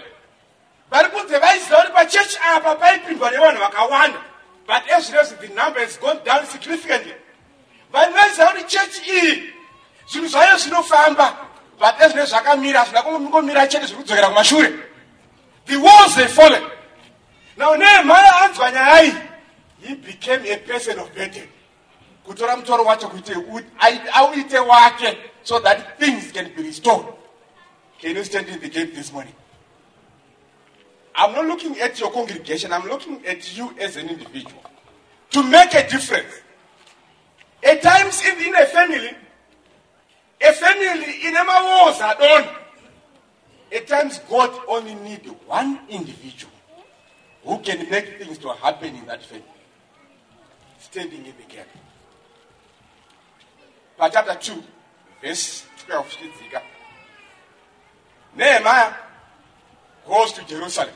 Vari 0.91 1.09
kunze 1.11 1.39
vaiziva 1.39 1.77
kuti 1.77 1.93
pachechi 1.93 2.39
apa 2.43 2.77
paipindwa 2.77 3.31
nevanhu 3.31 3.61
vakawanda. 3.61 4.23
But 4.67 4.85
ezvinezvi 4.87 5.41
the 5.41 5.55
number 5.55 5.81
has 5.81 5.99
gone 5.99 6.21
down 6.25 6.47
significantly. 6.47 7.13
Vanhu 7.93 8.13
vaiziva 8.13 8.53
kuti 8.53 8.65
chechi 8.65 9.11
iyi 9.11 9.53
zvinhu 10.09 10.29
zvayo 10.29 10.57
zvinofamba 10.57 11.46
but 11.79 12.01
ezvinezvi 12.01 12.31
zvakamira 12.31 12.79
hazvina 12.81 13.03
kungomira 13.03 13.67
chete 13.67 13.87
zviri 13.87 14.03
kudzokera 14.03 14.29
kumashure. 14.29 14.73
The 15.67 15.77
walls 15.77 16.15
have 16.15 16.31
fallen. 16.31 16.63
Now 17.57 17.75
nehemaya 17.75 18.41
anzwa 18.41 18.71
nyaya 18.71 19.03
iyi 19.03 19.15
he 19.81 19.95
became 19.95 20.47
a 20.47 20.57
person 20.59 20.99
of 20.99 21.15
burden. 21.15 21.49
Kutora 22.27 22.57
mutoro 22.57 22.85
wacho 22.85 23.09
kuti 23.09 23.33
auite 24.13 24.59
wake 24.59 25.19
so 25.43 25.61
that 25.61 25.99
things 25.99 26.33
can 26.33 26.51
be 26.57 26.63
restored. 26.63 27.07
Can 28.01 28.17
you 28.17 28.25
stand 28.25 28.49
in 28.49 28.61
the 28.61 28.69
gate 28.69 28.95
this 28.95 29.13
morning? 29.13 29.35
I'm 31.15 31.33
not 31.33 31.47
looking 31.47 31.81
at 31.81 31.99
your 31.99 32.11
congregation 32.11 32.73
i'm 32.73 32.87
looking 32.89 33.25
at 33.27 33.57
you 33.57 33.75
as 33.81 33.97
an 33.97 34.09
individual. 34.09 34.63
To 35.31 35.43
make 35.43 35.75
a 35.75 35.89
difference. 35.89 36.43
At 37.65 37.81
times 37.83 38.23
in, 38.25 38.47
in 38.47 38.55
a 38.55 38.67
family 38.67 39.17
a 40.41 40.53
family 40.53 41.27
ine 41.27 41.43
mawars 41.45 42.01
adona 42.01 42.57
at 43.75 43.87
times 43.87 44.21
god 44.31 44.51
only 44.69 44.95
needs 44.95 45.29
one 45.47 45.81
individual 45.89 46.53
who 47.47 47.59
can 47.59 47.89
make 47.89 48.19
things 48.19 48.39
to 48.39 48.49
happen 48.49 48.95
in 48.95 49.07
that 49.07 49.23
family. 49.25 49.45
Standing 50.81 51.25
in 51.25 51.33
the 51.37 51.55
gap. 51.55 51.69
But 53.97 54.13
chapter 54.13 54.35
2 54.35 54.63
verse 55.23 55.65
12 55.87 56.07
zvichidzika 56.07 56.63
nehemiah 58.37 58.93
goes 60.07 60.33
to 60.33 60.45
jerusalem. 60.47 60.95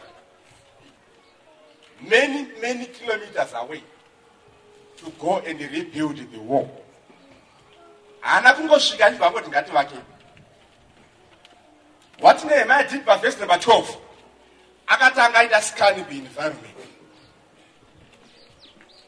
Many 2.07 2.49
many 2.61 2.87
kilometers 2.87 3.53
away 3.55 3.83
to 4.99 5.11
go 5.19 5.39
and 5.39 5.61
rebuild 5.61 6.17
the 6.17 6.41
wall 6.41 6.85
haana 8.21 8.53
kungosvika 8.53 9.07
achibva 9.07 9.27
angoti 9.27 9.49
ngativake 9.49 9.97
what 12.21 12.45
nehemiah 12.45 12.91
did 12.91 13.05
pavhesi 13.05 13.39
number 13.39 13.57
12 13.57 13.85
akatanga 14.87 15.39
aita 15.39 15.63
scan 15.63 15.95
the 15.95 16.17
environment 16.17 16.81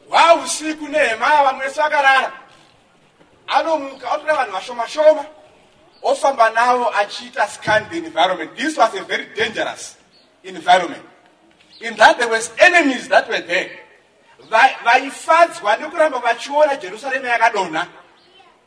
wa 0.09 0.35
usiku 0.35 0.87
nehemaya 0.87 1.43
vamwe 1.43 1.65
wese 1.65 1.81
vakarara. 1.81 2.33
Anomuka 3.47 4.13
otora 4.13 4.33
vanhu 4.35 4.51
vashoma 4.51 4.87
shoma 4.87 5.25
ofamba 6.01 6.49
navo 6.49 6.89
achiita 6.89 7.47
scan 7.47 7.89
the 7.89 7.97
environment 7.97 8.55
this 8.55 8.77
was 8.77 8.93
a 8.95 9.03
very 9.03 9.25
dangerous 9.35 9.97
environment. 10.43 11.03
In 11.81 11.95
that 11.97 12.17
there 12.17 12.29
was 12.29 12.51
enemies 12.59 13.07
that 13.09 13.27
were 13.27 13.41
there. 13.41 13.71
Vaifadzwa 14.83 15.77
nekuramba 15.77 16.19
vachiona 16.19 16.75
jerusarema 16.75 17.27
yakadonha 17.27 17.87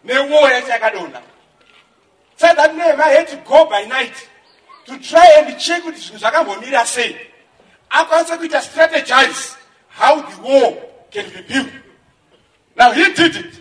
newoo 0.06 0.48
yacho 0.48 0.68
yakadonha 0.68 1.22
so 2.36 2.46
that 2.54 2.74
nehemiah 2.76 3.16
had 3.16 3.28
to 3.28 3.36
go 3.36 3.64
by 3.66 3.84
night 3.84 4.28
to 4.84 4.98
try 4.98 5.26
and 5.38 5.58
check 5.58 5.82
kuti 5.82 5.98
zvinhu 5.98 6.18
zvakambomira 6.18 6.86
sei 6.86 7.16
akwanise 7.90 8.36
kuita 8.36 8.62
strategize 8.62 9.56
how 9.88 10.20
the 10.20 10.42
war 10.42 10.76
can 11.10 11.24
be 11.30 11.42
built. 11.42 11.72
Now 12.76 12.92
he 12.92 13.12
did 13.14 13.36
it. 13.36 13.60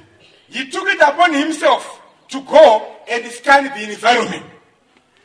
He 0.49 0.69
took 0.69 0.87
it 0.89 0.99
upon 1.01 1.33
himself 1.33 2.01
to 2.29 2.41
go 2.41 2.85
and 3.09 3.25
scan 3.31 3.63
the 3.63 3.91
environment. 3.91 4.45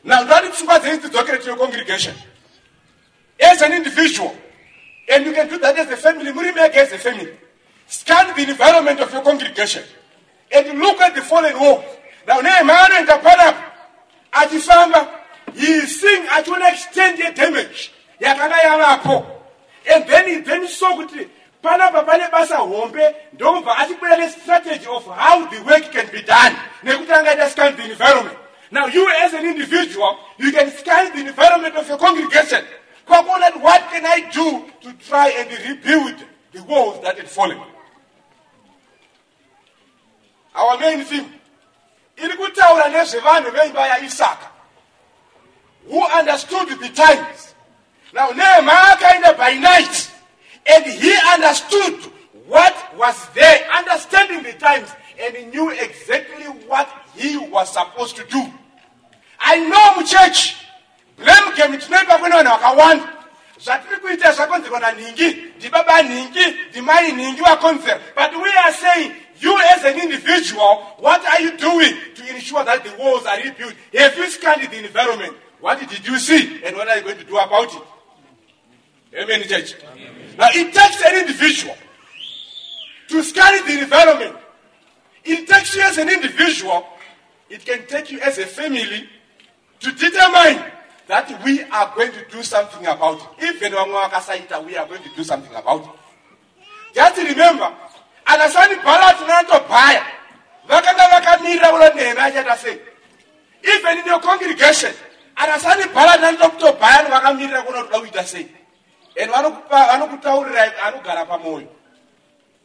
Now 0.03 0.23
ndati 0.23 0.49
pfungwa 0.49 0.79
dzenyu 0.79 0.97
dzidzokere 0.97 1.37
to 1.37 1.45
your 1.45 1.57
congregation. 1.57 2.15
As 3.39 3.61
an 3.61 3.73
individual 3.73 4.35
and 5.09 5.25
you 5.25 5.33
can 5.33 5.49
do 5.49 5.57
that 5.59 5.77
as 5.77 5.89
a 5.89 5.97
family 5.97 6.31
muri 6.31 6.51
mege 6.51 6.75
as 6.75 6.93
a 6.93 6.97
family 6.97 7.33
scan 7.87 8.35
the 8.35 8.49
environment 8.49 8.99
of 8.99 9.11
your 9.13 9.23
congregation 9.23 9.83
and 10.53 10.79
look 10.79 10.99
at 11.01 11.15
the 11.15 11.21
fallen 11.21 11.57
walls 11.59 11.85
now 12.27 12.41
nehemaya 12.41 12.85
anoenda 12.85 13.17
panapo 13.17 13.63
achifamba 14.31 15.07
he 15.53 15.67
is 15.67 16.01
seeing 16.01 16.23
achiona 16.27 16.71
extent 16.73 17.19
yedamage 17.19 17.91
yakanga 18.19 18.57
yavapo 18.63 19.25
and 19.93 20.07
then 20.07 20.27
he 20.27 20.41
then 20.41 20.67
saw 20.67 20.95
kuti 20.97 21.27
panapa 21.61 22.03
pane 22.05 22.27
basa 22.31 22.57
hombe 22.57 23.15
ndokubva 23.33 23.77
atibuda 23.77 24.17
nestrategy 24.17 24.87
of 24.87 25.05
how 25.05 25.45
the 25.47 25.61
work 25.63 25.91
can 25.91 26.07
be 26.11 26.21
done. 26.21 26.55
Scan 27.49 27.75
the 27.75 27.91
environment. 27.91 28.37
Now 28.71 28.87
you 28.87 29.09
as 29.19 29.33
an 29.33 29.45
individual 29.45 30.17
you 30.37 30.51
can 30.51 30.71
scan 30.71 31.13
the 31.13 31.27
environment 31.27 31.75
of 31.75 31.87
your 31.87 31.97
congregation. 31.97 32.63
Kwakuona 33.07 33.61
what 33.61 33.81
can 33.91 34.05
i 34.05 34.29
do 34.31 34.65
to 34.81 34.93
try 35.05 35.29
and 35.29 35.49
rebuild 35.67 36.15
the 36.53 36.63
walls 36.63 37.01
that 37.03 37.17
had 37.17 37.29
fallen 37.29 37.57
our 40.55 40.79
main 40.79 41.05
theme 41.05 41.29
iri 42.17 42.37
kutaura 42.37 42.87
nezvevanhu 42.89 43.51
veimba 43.51 43.87
yaisaka 43.87 44.51
who 45.87 46.05
understood 46.07 46.69
the 46.79 46.89
times. 46.89 47.55
Now 48.13 48.29
nehemia 48.29 48.95
akaenda 48.95 49.37
by 49.37 49.55
night. 49.55 50.11
And 50.69 50.85
he 50.85 51.13
understood 51.33 52.11
what 52.47 52.75
was 52.97 53.27
there. 53.33 53.67
Understanding 53.75 54.43
the 54.43 54.53
times. 54.53 54.89
And 55.19 55.35
he 55.35 55.45
knew 55.45 55.69
exactly 55.71 56.45
what 56.67 56.89
he 57.15 57.37
was 57.37 57.73
supposed 57.73 58.15
to 58.17 58.25
do. 58.25 58.45
I 59.39 59.57
know 59.57 60.01
muchechi 60.03 60.55
blame 61.17 61.55
game 61.55 61.77
tinoipa 61.77 62.17
kune 62.17 62.31
vanhu 62.31 62.51
vakawanda 62.51 63.07
zvatiri 63.59 63.97
kuita 63.97 64.31
zvakonzerwa 64.31 64.79
nanhingi 64.79 65.27
ndibaba 65.57 66.01
nhingi 66.01 66.45
ndimai 66.69 67.11
nhingi 67.11 67.41
wakonzera 67.41 67.99
but 68.15 68.41
we 68.43 68.49
are 68.65 68.73
saying 68.73 69.11
you 69.41 69.57
as 69.75 69.83
an 69.83 69.99
individual 69.99 70.95
what 70.99 71.25
are 71.25 71.41
you 71.41 71.57
doing 71.57 71.93
to 72.15 72.35
ensure 72.35 72.63
that 72.63 72.83
the 72.83 72.95
walls 72.97 73.25
are 73.25 73.37
rebuilt? 73.37 73.73
Have 73.93 74.17
you 74.17 74.29
scanned 74.29 74.69
the 74.71 74.85
environment? 74.85 75.35
What 75.59 75.79
did 75.79 76.05
you 76.05 76.17
see 76.17 76.63
and 76.63 76.75
what 76.75 76.87
are 76.87 76.97
you 76.97 77.03
going 77.03 77.17
to 77.17 77.25
do 77.25 77.37
about 77.37 77.73
it? 77.73 77.81
Amen 79.17 79.43
church. 79.43 79.75
Now 80.37 80.47
it 80.51 80.73
takes 80.73 81.03
an 81.05 81.19
individual 81.19 81.75
to 83.09 83.23
scan 83.23 83.65
the 83.67 83.81
environment. 83.81 84.37
It 85.23 85.47
takes 85.47 85.75
you 85.75 85.81
as 85.81 85.97
an 85.97 86.09
individual 86.09 86.85
it 87.51 87.65
can 87.65 87.85
take 87.85 88.11
you 88.11 88.19
as 88.21 88.37
a 88.37 88.45
family 88.45 89.09
to 89.81 89.91
determine 89.91 90.71
that 91.07 91.43
we 91.43 91.61
are 91.63 91.93
going 91.93 92.13
to 92.13 92.25
do 92.31 92.41
something 92.41 92.87
about 92.87 93.19
it. 93.37 93.59
Vakasaita, 93.59 94.65
we 94.65 94.77
are 94.77 94.87
going 94.87 95.03
to 95.03 95.09
do 95.17 95.23
something 95.25 95.53
about 95.53 95.83
it. 95.83 95.89
Just 96.95 97.17
remember, 97.17 97.73
anasani 98.33 98.75
bharat 98.75 99.19
nanotobhaya 99.27 100.05
vakanga 100.67 101.07
vakamirira 101.11 101.67
kulo 101.69 101.89
nehemia 101.93 102.23
achaita 102.23 102.57
sei? 102.57 102.79
Even 103.63 103.97
in 103.99 104.05
your 104.05 104.21
congregation 104.21 104.93
anasani 105.35 105.83
bharat 105.93 106.21
nanotobhaya 106.21 107.09
vakamirira 107.09 107.61
kuno 107.61 107.83
kuda 107.83 107.99
kuita 107.99 108.23
sei? 108.23 108.47
And 109.19 109.31
vanokutaurirai 109.31 110.71
anogara 110.83 111.25
pamwoyo 111.25 111.67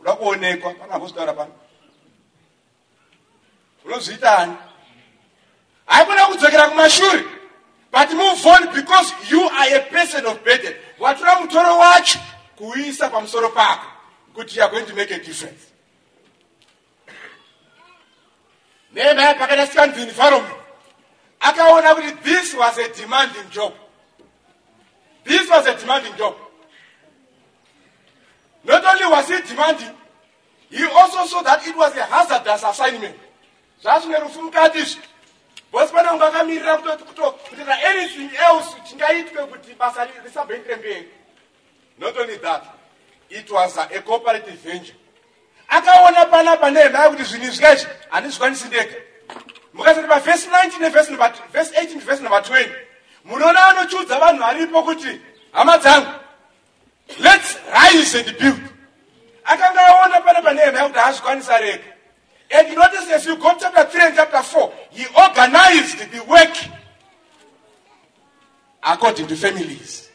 uda 0.01 0.13
kuonekwa 0.13 0.75
panambozotaura 0.75 1.33
pano. 1.33 1.53
Unozviitani 3.85 4.57
haikuna 5.87 6.27
kudzokera 6.27 6.69
kumashure 6.69 7.25
but 7.93 8.13
move 8.13 8.47
on 8.47 8.75
because 8.75 9.13
you 9.31 9.41
are 9.49 9.77
a 9.77 9.81
person 9.81 10.27
of 10.27 10.45
burden. 10.45 10.75
Watora 10.99 11.41
mutoro 11.41 11.79
wacho 11.79 12.19
kuuisa 12.57 13.09
pamusoro 13.09 13.49
pako 13.49 13.87
kuti 14.37 14.57
you 14.57 14.63
are 14.63 14.71
going 14.71 14.87
to 14.87 14.95
make 14.95 15.11
a 15.11 15.19
difference 15.19 15.73
pakaita 18.95 19.67
scan 19.67 19.93
the 19.93 20.03
environment 20.03 20.55
akaona 21.41 21.95
kuti 21.95 22.23
this 22.23 22.55
was 22.55 22.79
a 22.79 22.89
demanding 22.95 23.51
job. 23.51 23.73
This 25.25 25.49
was 25.51 25.67
a 25.67 25.75
demanding 25.77 26.15
job. 26.17 26.37
Not 28.65 28.85
only 28.85 29.07
was 29.07 29.31
it 29.31 29.47
demanding 29.47 29.91
he 30.71 30.85
also 30.85 31.25
saw 31.27 31.43
that 31.43 31.67
it 31.67 31.77
was 31.77 31.95
a 31.97 32.05
hazardous 32.05 32.63
assignment. 32.65 33.17
Zvazvine 33.83 34.21
rufu 34.21 34.43
mukati 34.43 34.79
izvi 34.79 35.01
bhosi 35.73 35.93
pane 35.93 36.09
unge 36.11 36.25
akamirira 36.25 36.77
kutoti 36.79 37.05
kuto- 37.05 37.33
kutoita 37.33 37.79
anything 37.85 38.31
else 38.37 38.77
chingaitwe 38.89 39.47
kuti 39.47 39.75
basa 39.75 40.05
ri- 40.07 40.21
risamboendere 40.25 40.77
mberi. 40.77 41.09
Not 41.99 42.17
only 42.17 42.37
that 42.39 42.65
it 43.31 43.51
was 43.51 43.77
a, 43.77 44.03
cooperative 44.03 44.59
venture. 44.65 44.95
Akaona 45.69 46.27
panapa 46.27 46.71
nehemia 46.71 47.09
kuti 47.11 47.25
zvinhu 47.25 47.45
izvi 47.47 47.65
izvi 47.73 47.87
handizvikwanisi 48.11 48.69
ndega. 48.69 48.95
Mukasati 49.75 50.09
pavhesi 50.09 50.49
19 50.49 50.79
nevhesi 50.81 51.13
number- 51.13 51.33
vhesi 51.53 51.75
18 51.75 52.01
vhesi 52.01 52.23
number 52.23 52.41
20 52.43 52.71
munoona 53.25 53.67
anochiudza 53.67 54.19
vanhu 54.19 54.39
varipo 54.43 54.83
kuti 54.83 55.21
hama 55.53 55.79
dzangu 55.79 56.11
let's 57.19 57.57
rise 57.73 58.19
and 58.19 58.39
build. 58.39 58.61
Akanga 59.45 59.87
aona 59.87 60.21
panapa 60.21 60.53
nehemia 60.53 60.83
kuti 60.85 60.99
haazvikwanisa 60.99 61.59
rega. 61.59 61.85
And 62.51 62.75
notice 62.77 63.11
as 63.11 63.27
you 63.27 63.37
go 63.37 63.53
to 63.55 63.59
chapter 63.61 63.85
3 63.99 64.07
and 64.07 64.17
chapter 64.17 64.43
4 64.43 64.73
he 64.91 65.07
organized 65.17 65.99
the 66.13 66.21
work 66.25 66.57
according 68.83 69.27
to 69.27 69.37
families. 69.37 70.09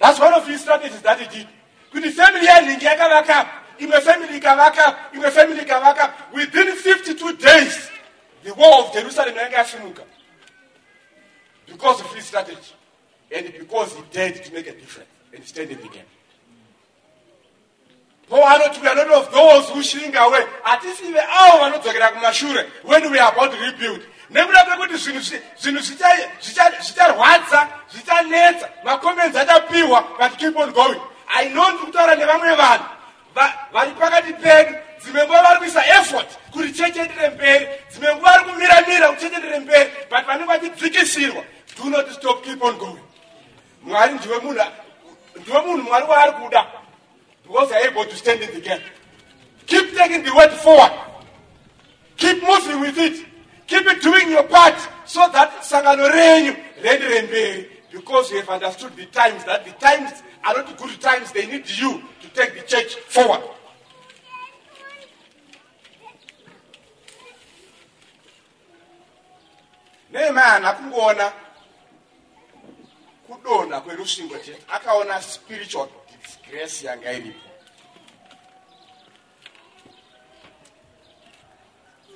That's 0.00 0.18
one 0.20 0.34
of 0.34 0.46
his 0.46 0.60
strategies 0.60 1.00
that 1.02 1.18
he 1.20 1.26
did 1.38 1.48
kuti 1.92 2.10
family 2.10 2.46
yanhingi 2.46 2.84
yakavaka 2.84 3.48
imwe 3.78 4.00
family 4.00 4.36
ikavaka 4.36 4.98
imwe 5.14 5.30
family 5.30 5.62
ikavaka 5.62 6.12
within 6.32 6.68
52 6.68 7.36
days 7.36 7.90
the 8.44 8.50
wall 8.52 8.80
of 8.84 8.92
jerusalem 8.92 9.34
yasimuka 9.52 10.02
because 11.66 12.00
of 12.00 12.14
his 12.14 12.24
strategy 12.26 12.74
and 13.36 13.52
because 13.58 13.94
he 13.96 14.02
dared 14.12 14.44
to 14.44 14.52
make 14.52 14.66
a 14.66 14.72
difference 14.74 15.08
and 15.34 15.44
stand 15.44 15.70
in 15.70 15.78
the 15.78 15.88
game 15.88 16.06
Paul 18.28 18.42
anoti 18.44 18.80
we 18.80 18.88
are 18.88 18.94
not 18.94 19.08
of 19.12 19.32
those 19.32 19.68
who 19.70 19.82
shrink 19.82 20.14
away 20.16 20.42
hatisive 20.64 21.20
avo 21.20 21.58
vanodzokera 21.58 22.08
kumashure 22.08 22.66
when 22.84 23.10
we 23.10 23.18
are 23.18 23.32
about 23.32 23.52
to 23.52 23.58
rebuild 23.58 24.00
nekuda 24.30 24.64
kwekuti 24.64 24.96
zvinhu 24.96 25.20
zvi- 25.20 25.40
zvinhu 25.58 25.80
zvicha- 25.80 26.28
zvicha- 26.40 26.82
zvicharwadza 26.82 27.68
zvichanetsa 27.92 28.68
macomments 28.84 29.36
achapiwa 29.36 30.02
but 30.18 30.36
keep 30.38 30.56
on 30.56 30.72
going 30.72 31.00
i 31.40 31.48
know 31.48 31.70
ndiri 31.70 31.84
kutaura 31.86 32.14
nevamwe 32.14 32.54
vanhu. 32.54 32.84
Va- 33.34 33.54
vari 33.72 33.90
pakati 33.90 34.32
pedu 34.32 34.74
dzimwe 35.00 35.24
nguva 35.24 35.42
vari 35.42 35.58
kuisa 35.58 35.86
effort 35.86 36.28
kuti 36.50 36.72
chechi 36.72 36.98
endere 36.98 37.28
mberi. 37.30 37.66
Dzimwe 37.90 38.14
nguva 38.14 38.30
vari 38.30 38.44
kumiramira 38.44 39.08
endere 39.36 39.58
mberi. 39.58 39.90
But 40.10 40.26
vanenge 40.26 40.44
vachidzikisirwa 40.52 41.44
do 41.76 41.90
not 41.90 42.10
stop 42.12 42.44
keep 42.44 42.62
on 42.62 42.76
going. 42.78 43.00
Mwari 43.82 44.14
ndiwe 44.14 44.38
munhu 44.38 44.64
ndiwe 45.36 45.60
munhu 45.60 45.82
mwari 45.82 46.06
waari 46.06 46.32
kuda. 46.32 46.66
Because 47.46 47.74
are 47.74 47.88
able 47.88 48.04
to 48.04 48.16
stand 48.16 48.42
in 48.42 48.50
the 48.50 48.60
gap. 48.60 48.80
Keep 49.66 49.96
taking 49.96 50.22
the 50.22 50.30
word 50.30 50.52
forward. 50.52 50.92
Keep 52.16 52.42
moving 52.42 52.80
with 52.80 52.98
it. 52.98 53.26
Keep 53.66 54.02
doing 54.02 54.30
your 54.30 54.44
part 54.48 54.74
so 55.06 55.28
that 55.32 55.62
sangano 55.64 56.08
renyu 56.08 56.54
rienderere 56.82 57.22
mberi 57.22 57.70
because 57.92 58.30
you 58.30 58.38
have 58.38 58.48
understood 58.48 58.96
the 58.96 59.06
times 59.06 59.44
that 59.44 59.64
the 59.64 59.72
times 59.72 60.22
are 60.44 60.54
not 60.54 60.76
good 60.76 61.00
times 61.00 61.32
they 61.32 61.46
need 61.46 61.68
you 61.68 62.02
to 62.22 62.28
take 62.34 62.54
the 62.54 62.62
church 62.66 62.94
forward. 62.96 63.42
nehemia 70.10 70.42
haana 70.42 70.72
kungoona 70.72 71.32
kudonha 73.26 73.80
kwerusvingo 73.80 74.38
chete 74.38 74.62
akaona 74.68 75.22
spiritual 75.22 75.88
disgrace 76.22 76.86
yanga 76.86 77.12
iripo 77.12 77.48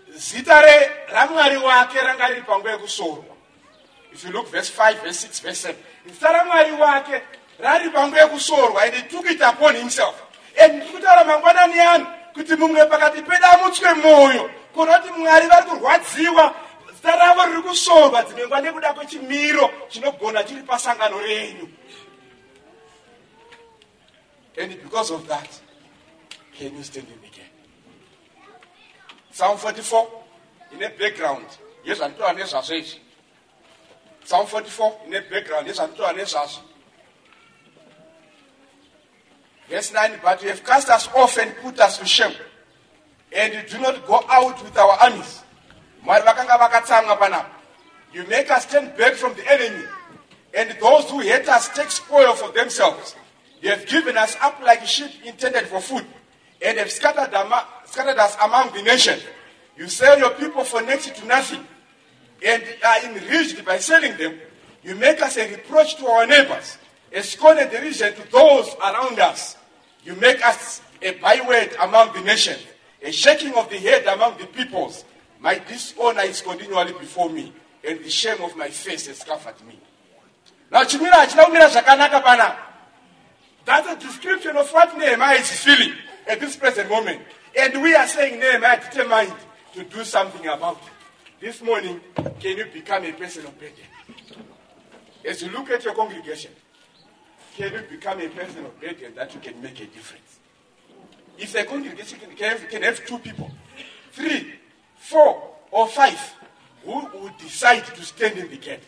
zita 0.09 0.61
re- 0.62 0.91
ramwari 1.09 1.57
wake 1.57 2.01
ranga 2.01 2.29
riri 2.29 2.43
panguva 2.43 2.71
yekusorwa 2.73 3.36
if 4.16 4.24
you 4.24 4.33
look 4.33 4.48
verse 4.50 4.70
5 4.70 5.02
verse 5.02 5.20
6 5.29 5.40
verse 5.40 5.68
7 5.68 5.76
zita 6.07 6.33
ramwari 6.33 6.72
wake 6.72 7.22
rari 7.59 7.90
panguva 7.90 8.20
yekusorwa 8.20 8.83
and 8.83 8.94
he 8.94 9.02
took 9.02 9.31
it 9.31 9.40
upon 9.40 9.74
himself. 9.76 10.22
And 10.62 10.72
ndiri 10.74 10.92
kutaura 10.92 11.24
mangwanani 11.24 11.81
ano 11.81 12.07
kuti 12.35 12.57
mumwe 12.57 12.87
pakati 12.87 13.22
pedu 13.22 13.44
amutswe 13.44 13.94
mwoyo 13.94 14.50
kuona 14.74 14.98
kuti 14.98 15.20
mwari 15.20 15.46
vari 15.46 15.66
kurwadziwa. 15.66 16.55
Zita 16.94 17.16
ravo 17.16 17.46
riri 17.46 17.62
kusorwa 17.62 18.22
dzimwe 18.22 18.42
nguva 18.42 18.61
nekuda 18.61 18.92
kwechimiro 18.92 19.70
chinogona 19.88 20.44
chiri 20.44 20.62
pasangano 20.62 21.18
renyu. 21.18 21.68
And 24.59 24.83
because 24.83 25.11
of 25.11 25.29
that 25.29 25.61
can 26.59 26.76
you 26.76 26.83
stand 26.83 27.09
in 27.09 27.20
gap 27.20 27.52
psalm 29.33 29.59
44 29.59 30.07
ine 30.72 30.88
background 30.88 31.46
yezvanditaura 31.85 32.33
nezvazvo 32.33 32.74
izvi 32.74 33.06
psalm 34.27 34.47
44 34.47 35.01
in 35.07 35.11
the 35.12 35.21
background 35.31 35.67
yezvanditaura 35.67 36.12
nezvazvo 36.12 36.61
verse 39.69 39.93
9 39.93 40.21
but 40.23 40.43
you 40.43 40.49
have 40.49 40.62
cast 40.65 40.91
us 40.91 41.09
off 41.15 41.39
and 41.39 41.57
put 41.62 41.81
us 41.81 41.99
to 41.99 42.05
shame 42.05 42.35
and 43.33 43.55
you 43.55 43.62
do 43.62 43.79
not 43.79 44.07
go 44.07 44.21
out 44.29 44.62
with 44.62 44.77
our 44.77 44.93
armies 45.01 45.43
you 48.12 48.25
make 48.29 48.51
us 48.51 48.67
turn 48.67 48.87
back 48.97 49.15
from 49.15 49.35
the 49.35 49.53
enemy 49.53 49.85
And 50.57 50.71
those 50.81 51.11
who 51.11 51.21
hate 51.21 51.49
us 51.49 51.69
take 51.69 51.91
spoil 51.91 52.33
for 52.33 52.51
themselves. 52.53 53.15
They 53.62 53.69
have 53.69 53.87
given 53.87 54.17
us 54.17 54.37
up 54.41 54.59
like 54.62 54.87
sheep 54.87 55.11
intended 55.25 55.67
for 55.67 55.81
food, 55.81 56.05
and 56.65 56.79
have 56.79 56.91
scattered, 56.91 57.31
scattered 57.85 58.19
us 58.19 58.37
among 58.43 58.73
the 58.73 58.83
nations. 58.83 59.23
You 59.77 59.89
sell 59.89 60.19
your 60.19 60.31
people 60.31 60.65
for 60.65 60.81
next 60.81 61.15
to 61.15 61.27
nothing, 61.27 61.67
and 62.44 62.62
are 62.85 63.05
enriched 63.05 63.64
by 63.64 63.79
selling 63.79 64.16
them. 64.16 64.38
You 64.83 64.94
make 64.94 65.20
us 65.22 65.37
a 65.37 65.51
reproach 65.51 65.96
to 65.96 66.07
our 66.07 66.27
neighbors, 66.27 66.79
a 67.12 67.22
scorn 67.22 67.59
and 67.59 67.70
derision 67.70 68.14
to 68.14 68.31
those 68.31 68.75
around 68.77 69.18
us. 69.18 69.57
You 70.05 70.14
make 70.16 70.44
us 70.44 70.81
a 71.03 71.12
byword 71.14 71.75
among 71.81 72.12
the 72.12 72.20
nations, 72.20 72.62
a 73.03 73.11
shaking 73.11 73.55
of 73.55 73.68
the 73.68 73.77
head 73.79 74.07
among 74.07 74.38
the 74.38 74.46
peoples. 74.46 75.05
My 75.40 75.59
dishonor 75.59 76.22
is 76.22 76.40
continually 76.40 76.92
before 76.92 77.29
me, 77.29 77.53
and 77.87 77.99
the 78.01 78.11
shame 78.11 78.40
of 78.42 78.57
my 78.57 78.68
face 78.68 79.07
has 79.07 79.22
covered 79.22 79.61
me. 79.66 79.79
Now, 80.70 80.85
chimira 80.85 81.27
hachina 81.27 81.44
kumira 81.44 81.68
zvakanaka 81.68 82.22
panapa. 82.22 82.57
That's 83.64 83.88
a 83.88 84.07
description 84.07 84.57
of 84.57 84.70
what 84.70 84.96
Nehemiah 84.96 85.40
is 85.40 85.51
feeling 85.51 85.92
at 86.29 86.38
this 86.40 86.57
present 86.57 86.88
moment. 86.88 87.20
And 87.59 87.83
we 87.83 87.94
are 87.94 88.07
saying 88.07 88.38
Nehemiah 88.38 88.81
determined 88.81 89.35
to 89.75 89.83
do 89.85 90.05
something 90.05 90.46
about 90.46 90.77
it. 90.77 90.92
This 91.38 91.61
morning, 91.61 92.01
can 92.40 92.57
you 92.57 92.64
become 92.72 93.05
a 93.05 93.12
person 93.12 93.44
of 93.44 93.59
burden? 93.59 93.75
As 95.22 95.42
you 95.42 95.51
look 95.51 95.70
at 95.70 95.85
your 95.85 95.94
congregation, 95.94 96.51
can 97.55 97.75
you 97.75 97.81
become 97.90 98.20
a 98.20 98.29
person 98.29 98.64
of 98.64 98.81
burden 98.81 99.14
that 99.16 99.35
you 99.35 99.40
can 99.40 99.61
make 99.61 99.79
a 99.81 99.87
difference? 99.87 100.38
If 101.37 101.55
a 101.55 101.64
congregation 101.64 102.20
can 102.20 102.35
can 102.35 102.57
have, 102.57 102.66
can 102.70 102.83
have 102.83 103.05
two 103.05 103.18
people, 103.18 103.51
three, 104.12 104.55
four, 104.96 105.57
or 105.70 105.87
five, 105.88 106.18
who 106.85 107.07
would 107.20 107.37
decide 107.37 107.85
to 107.85 108.03
stand 108.03 108.38
in 108.38 108.49
the 108.49 108.57
gap? 108.57 108.81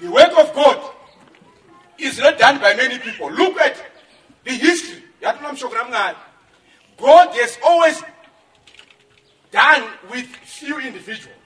The 0.00 0.10
work 0.10 0.38
of 0.38 0.54
God 0.54 0.90
is 1.98 2.18
not 2.18 2.38
done 2.38 2.60
by 2.60 2.74
many 2.74 2.98
people. 2.98 3.30
Look 3.30 3.60
at 3.60 3.76
the 4.44 4.52
history. 4.52 5.02
God 5.20 5.36
has 7.34 7.58
always 7.62 8.02
done 9.50 9.88
with 10.10 10.26
few 10.26 10.78
individuals. 10.78 11.36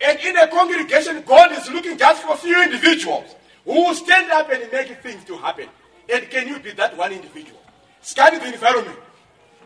And 0.00 0.18
in 0.20 0.36
a 0.36 0.48
congregation, 0.48 1.22
God 1.26 1.52
is 1.52 1.70
looking 1.70 1.96
just 1.96 2.22
for 2.22 2.36
few 2.36 2.62
individuals 2.62 3.34
who 3.64 3.72
will 3.72 3.94
stand 3.94 4.30
up 4.30 4.50
and 4.50 4.70
make 4.70 5.00
things 5.02 5.24
to 5.24 5.36
happen. 5.36 5.68
And 6.08 6.30
can 6.30 6.48
you 6.48 6.58
be 6.60 6.72
that 6.72 6.96
one 6.96 7.12
individual? 7.12 7.60
Scan 8.02 8.38
the 8.38 8.46
environment 8.46 8.98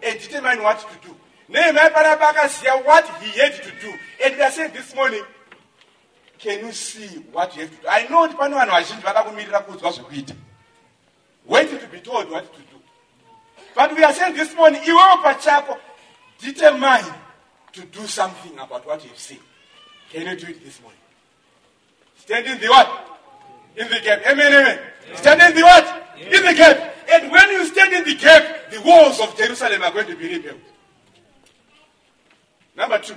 and 0.03 0.19
determine 0.19 0.63
what 0.63 0.79
to 0.79 1.09
do. 1.09 1.15
Nehemiah 1.49 1.91
Parabaka 1.91 2.49
said 2.49 2.81
what 2.85 3.07
he 3.21 3.39
had 3.39 3.55
to 3.55 3.71
do. 3.81 3.93
And 4.25 4.37
we 4.37 4.43
are 4.43 4.51
saying 4.51 4.73
this 4.73 4.95
morning, 4.95 5.23
can 6.39 6.65
you 6.65 6.73
see 6.73 7.07
what 7.33 7.55
you 7.57 7.63
have 7.63 7.71
to 7.71 7.83
do? 7.83 7.89
I 7.89 8.07
know 8.09 8.29
pane 8.29 8.55
vanhu 8.55 8.71
vazhinji 8.71 9.03
vakakumirira 9.03 9.61
kuudzwa 9.61 9.93
zvekuita. 9.93 10.35
Waiting 11.45 11.79
to 11.81 11.87
be 11.89 12.01
told 12.01 12.31
what 12.31 12.51
to 12.55 12.61
do. 12.61 12.81
But 13.75 13.97
we 13.97 14.05
are 14.05 14.15
saying 14.15 14.37
this 14.37 14.55
morning, 14.55 14.81
iwewe 14.81 15.23
pachako, 15.23 15.77
determine 16.39 17.05
to 17.73 17.85
do 17.87 18.07
something 18.07 18.59
about 18.59 18.87
what 18.87 19.03
you 19.03 19.11
have 19.11 19.19
seen. 19.19 19.39
Can 20.11 20.27
you 20.27 20.37
do 20.37 20.47
it 20.49 20.65
this 20.65 20.81
morning? 20.83 20.99
Stand 22.17 22.47
in 22.47 22.61
the 22.61 22.69
what? 22.69 23.21
In 23.77 23.89
the 23.89 24.01
gap. 24.03 24.23
Amen, 24.27 24.53
amen. 24.53 24.79
Stand 25.15 25.41
in 25.43 25.55
the 25.55 25.63
what? 25.63 26.17
In 26.19 26.45
the 26.45 26.55
gap. 26.55 26.95
And 27.13 27.31
when 27.31 27.51
you 27.51 27.65
stand 27.67 27.93
in 27.93 28.05
the 28.05 28.15
gap, 28.15 28.71
the 28.71 28.81
walls 28.83 29.21
of 29.21 29.37
Jerusalem 29.37 29.83
are 29.83 29.93
going 29.93 30.07
to 30.07 30.17
be 30.17 30.29
rebuilt. 30.29 30.59
Number 32.77 32.99
two. 32.99 33.17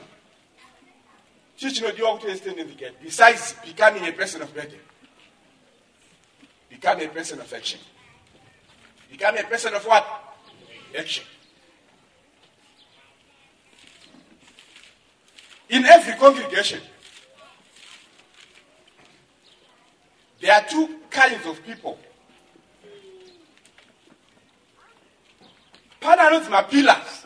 You 1.58 1.70
to 1.70 2.36
stand 2.36 2.60
in 2.60 2.68
the 2.68 2.74
gap. 2.74 2.94
Besides 3.02 3.56
becoming 3.66 4.06
a 4.06 4.12
person 4.12 4.42
of 4.42 4.54
burden, 4.54 4.80
become 6.70 7.00
a 7.00 7.08
person 7.08 7.40
of 7.40 7.54
action. 7.54 7.80
Become 9.10 9.38
a 9.38 9.44
person 9.44 9.74
of 9.74 9.86
what? 9.86 10.06
Action. 10.98 11.24
In 15.74 15.86
every 15.86 16.14
congregation, 16.14 16.80
there 20.40 20.54
are 20.54 20.64
two 20.70 21.00
kinds 21.10 21.48
of 21.48 21.66
people. 21.66 21.98
Panarot 26.00 26.48
my 26.52 26.62
pillars. 26.62 26.86
Pane 26.86 27.00
anonzi 27.00 27.18
mapillars, 27.18 27.26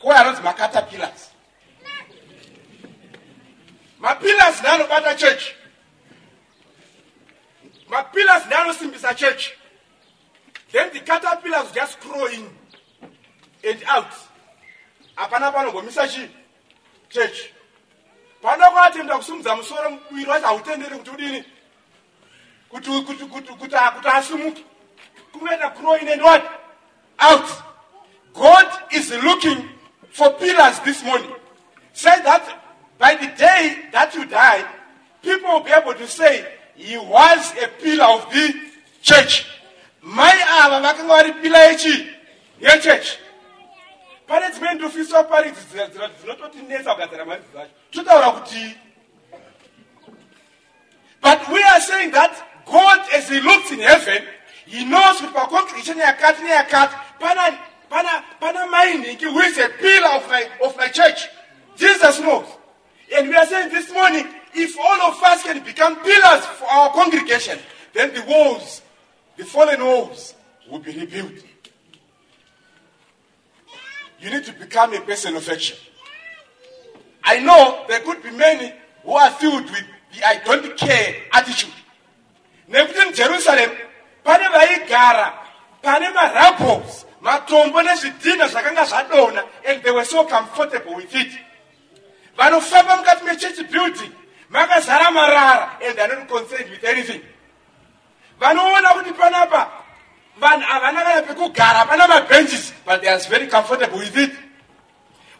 kouya 0.00 0.24
anonzi 0.24 0.42
macaterpillars. 0.42 1.28
Mapillars 4.00 4.60
neanobata 4.64 5.16
church. 5.16 5.54
My 7.88 8.02
pillars 8.02 8.42
now 8.50 8.72
Mapillars 8.72 8.90
neanosimbisa 8.90 9.16
church. 9.16 9.56
Then 10.72 10.92
the 10.92 10.98
caterpillars 10.98 11.70
just 11.70 12.00
crawl 12.00 12.26
in 12.26 12.48
and 13.62 13.84
out. 13.86 14.10
Hapana 15.16 15.52
panogomisa 15.52 16.08
chii? 16.08 16.28
Church 17.08 17.50
panoko 18.42 18.78
atenda 18.78 19.16
kusumudza 19.16 19.56
musoro 19.56 19.90
muviri 19.90 20.30
wacho 20.30 20.46
hautenderi 20.46 20.96
kuti 20.96 21.10
udini? 21.10 21.44
Kuti 22.68 22.90
asimuke 24.14 24.64
kunoenda 25.32 25.70
growing 25.70 26.08
and 26.08 26.22
what? 26.22 26.44
Out. 27.18 27.48
God 28.34 28.66
is 28.92 29.10
looking 29.10 29.68
for 30.10 30.30
pillars 30.34 30.78
this 30.80 31.02
morning. 31.04 31.32
Say 31.92 32.20
that 32.22 32.44
by 32.98 33.14
the 33.14 33.26
day 33.36 33.86
that 33.92 34.14
you 34.14 34.24
die 34.26 34.64
people 35.22 35.50
will 35.50 35.60
be 35.64 35.70
able 35.70 35.94
to 35.94 36.06
say 36.06 36.46
he 36.76 36.96
was 36.96 37.52
a 37.62 37.68
pillar 37.82 38.04
of 38.04 38.30
the 38.32 38.54
church. 39.02 39.46
Mai 40.02 40.32
ava 40.32 40.76
ah, 40.76 40.94
vakanga 40.94 41.08
vari 41.08 41.32
pila 41.42 41.58
yechi 41.58 42.08
yechurch 42.60 43.16
pane 44.28 44.50
dzimwe 44.50 44.74
ndofiswa 44.74 45.24
pari 45.24 45.50
dzinototinetsa 45.50 46.94
kugadzira 46.94 47.24
mari 47.24 47.42
dzacho. 47.52 47.70
Totaura 47.90 48.30
kuti 48.30 48.74
but 51.20 51.48
we 51.48 51.62
are 51.62 51.80
saying 51.80 52.10
that 52.12 52.32
god 52.66 53.00
as 53.14 53.28
he 53.28 53.40
looks 53.40 53.70
in 53.72 53.80
heaven 53.80 54.22
he 54.66 54.84
knows 54.84 55.20
kuti 55.20 55.32
pacongregation 55.32 55.98
yakati 55.98 56.42
neyakati 56.42 56.94
pana 57.18 57.58
pana 57.90 58.24
pana 58.40 58.66
mainhingi 58.66 59.24
who 59.24 59.40
is 59.40 59.58
a 59.58 59.68
pillar 59.80 60.16
of 60.16 60.28
my, 60.28 60.46
of 60.64 60.76
my 60.76 60.88
church. 60.88 61.28
Jesus 61.76 62.20
knows. 62.20 62.46
And 63.16 63.28
we 63.28 63.34
are 63.34 63.46
saying 63.46 63.70
this 63.70 63.90
morning 63.92 64.26
if 64.54 64.76
all 64.78 65.00
of 65.10 65.22
us 65.22 65.42
can 65.42 65.62
become 65.64 65.96
pillars 65.96 66.44
for 66.44 66.66
our 66.66 66.92
congregation 66.92 67.58
then 67.94 68.12
the 68.14 68.22
walls 68.22 68.82
the 69.36 69.44
fallen 69.44 69.82
walls 69.82 70.34
will 70.70 70.80
be 70.80 70.92
rebuilt 70.92 71.42
you 74.20 74.30
need 74.30 74.44
to 74.44 74.52
become 74.52 74.94
a 74.94 75.00
person 75.00 75.36
of 75.36 75.48
action. 75.48 75.76
I 77.24 77.40
know 77.40 77.84
there 77.88 78.00
could 78.00 78.22
be 78.22 78.30
many 78.30 78.72
who 79.02 79.12
are 79.12 79.30
filled 79.30 79.64
with 79.64 79.84
the 80.14 80.26
I 80.26 80.38
don't 80.44 80.76
care 80.76 81.16
attitude. 81.32 81.72
Nekuti 82.70 83.14
Jerusalem 83.14 83.70
pane 84.24 84.48
vaigara 84.48 85.32
pane 85.82 86.12
marabos 86.12 87.04
matombo 87.22 87.82
nezvidhina 87.82 88.48
zvakanga 88.48 88.84
zvadonha 88.84 89.42
and 89.66 89.82
they 89.82 89.90
were 89.90 90.04
so 90.04 90.24
comfortable 90.24 90.96
with 90.96 91.14
it 91.14 91.32
vanofamba 92.36 92.96
mukati 92.96 93.24
mechurch 93.24 93.70
building 93.70 94.12
makazara 94.50 95.10
marara 95.10 95.70
and 95.82 95.96
they're 95.96 96.08
not 96.08 96.28
concerned 96.28 96.70
with 96.70 96.84
anything 96.84 97.22
vanoona 98.40 98.88
kuti 98.88 99.12
panapa 99.12 99.70
vanhu 100.40 100.62
ah, 100.62 100.80
havana 100.80 101.02
kana 101.04 101.22
pekugara 101.22 101.86
pana 101.88 102.06
mabenches 102.06 102.72
but 102.84 103.00
they 103.02 103.08
are 103.08 103.18
very 103.28 103.46
comfortable 103.46 103.98
with 103.98 104.16
it. 104.16 104.30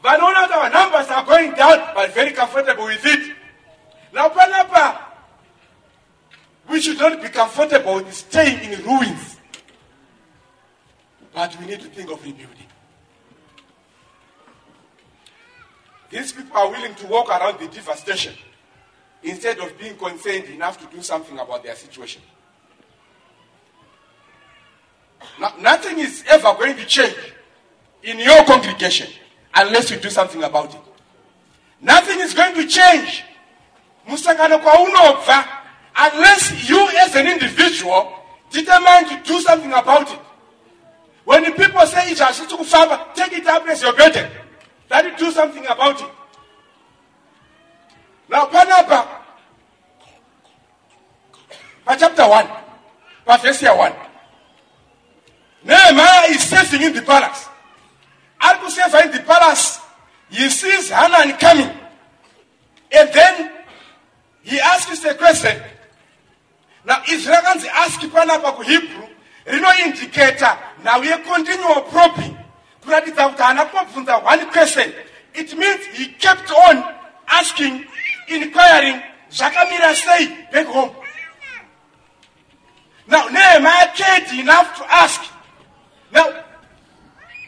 Vanoona 0.03 0.47
kuti 0.47 0.57
our 0.57 0.71
numbers 0.71 1.09
are 1.09 1.25
going 1.25 1.53
down 1.55 1.79
but 1.95 2.15
very 2.15 2.33
comfortable 2.33 2.85
with 2.85 3.05
it. 3.05 3.37
Now 4.13 4.29
panapa 4.29 4.99
we 6.69 6.81
should 6.81 6.99
not 6.99 7.23
be 7.23 7.29
comfortable 7.29 7.95
with 7.95 8.13
staying 8.13 8.73
in 8.73 8.85
ruins. 8.85 9.37
But 11.35 11.59
we 11.61 11.67
need 11.67 11.81
to 11.81 11.89
think 11.89 12.11
of 12.11 12.23
rebuilding. 12.25 12.67
These 16.11 16.33
people 16.33 16.57
are 16.57 16.71
willing 16.71 16.95
to 16.97 17.07
walk 17.07 17.29
around 17.29 17.61
the 17.61 17.69
devastation 17.69 18.35
instead 19.23 19.59
of 19.59 19.79
being 19.79 19.97
concerned 19.97 20.45
enough 20.45 20.79
to 20.79 20.97
do 20.97 21.03
something 21.03 21.39
about 21.39 21.63
their 21.63 21.75
situation 21.75 22.23
no, 25.39 25.49
nothing 25.61 25.99
is 25.99 26.25
ever 26.29 26.55
going 26.55 26.77
to 26.77 26.85
change 26.87 27.17
in 28.03 28.19
your 28.19 28.45
congregation 28.45 29.09
unless 29.55 29.91
you 29.91 29.97
do 29.99 30.11
something 30.11 30.43
about 30.43 30.75
it. 30.75 30.81
Nothing 31.81 32.21
is 32.21 32.35
going 32.35 32.55
to 32.55 32.67
change 32.67 33.25
unless 35.97 36.69
you 36.69 36.89
as 37.01 37.15
an 37.15 37.27
individual 37.27 38.13
determine 38.51 39.09
to 39.09 39.21
do 39.25 39.41
something 39.41 39.73
about 39.73 40.11
it. 40.11 40.19
When 41.25 41.45
the 41.45 41.53
people 41.53 41.87
say 41.87 42.11
it's 42.11 42.21
just 42.21 42.53
over," 42.53 43.07
take 43.15 43.33
it 43.33 43.47
up 43.47 43.67
as 43.69 43.83
your 43.83 43.93
burden. 43.93 44.31
Let 44.91 45.05
you 45.05 45.17
do 45.17 45.31
something 45.31 45.67
about 45.67 46.01
it. 46.01 46.11
Now 48.29 48.47
panapa, 48.47 49.07
chapter 51.99 52.27
1, 52.29 52.49
verse 53.27 53.63
1 53.63 54.08
nehemaya 55.65 56.31
is 56.31 56.43
serving 56.43 56.83
in 56.83 56.93
the 56.93 57.03
palace. 57.03 57.49
Ari 58.41 58.59
kuseva 58.59 59.05
in 59.05 59.13
the 59.13 59.21
palace 59.21 59.81
he 60.31 60.49
sees 60.49 60.91
hanan 60.91 61.39
coming. 61.39 61.71
And 62.91 63.13
then 63.13 63.51
he 64.43 64.61
asks 64.61 65.05
a 65.05 65.15
question. 65.15 65.61
Now 66.85 67.03
rakanzi 67.03 67.69
aski 67.69 68.09
panapa 68.09 68.53
kuhebrew 68.57 69.09
rinoindicata 69.47 70.59
nhau 70.85 71.05
yecontinual 71.05 71.91
probing 71.91 72.37
kuratidza 72.83 73.29
kuti 73.29 73.43
haana 73.43 73.65
kubvunza 73.67 74.23
one 74.25 74.47
question. 74.51 74.93
It 75.35 75.57
means 75.57 75.85
he 75.87 76.07
kept 76.07 76.51
on 76.51 76.85
asking 77.29 77.85
inquiring 78.29 79.03
zvakamira 79.31 79.95
sei 79.95 80.47
back 80.53 80.67
home? 80.67 80.95
Now 83.07 83.29
nehemaya 83.29 83.95
cared 83.95 84.39
enough 84.39 84.77
to 84.79 84.85
ask 84.93 85.21
now 86.13 86.35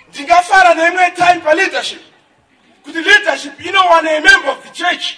ndingafara 0.08 0.74
neimwe 0.74 1.10
time 1.10 1.40
paleadership 1.40 2.02
kuti 2.82 3.00
leadership 3.00 3.66
inowana 3.66 4.10
amember 4.10 4.50
of 4.50 4.62
the 4.62 4.70
church 4.70 5.14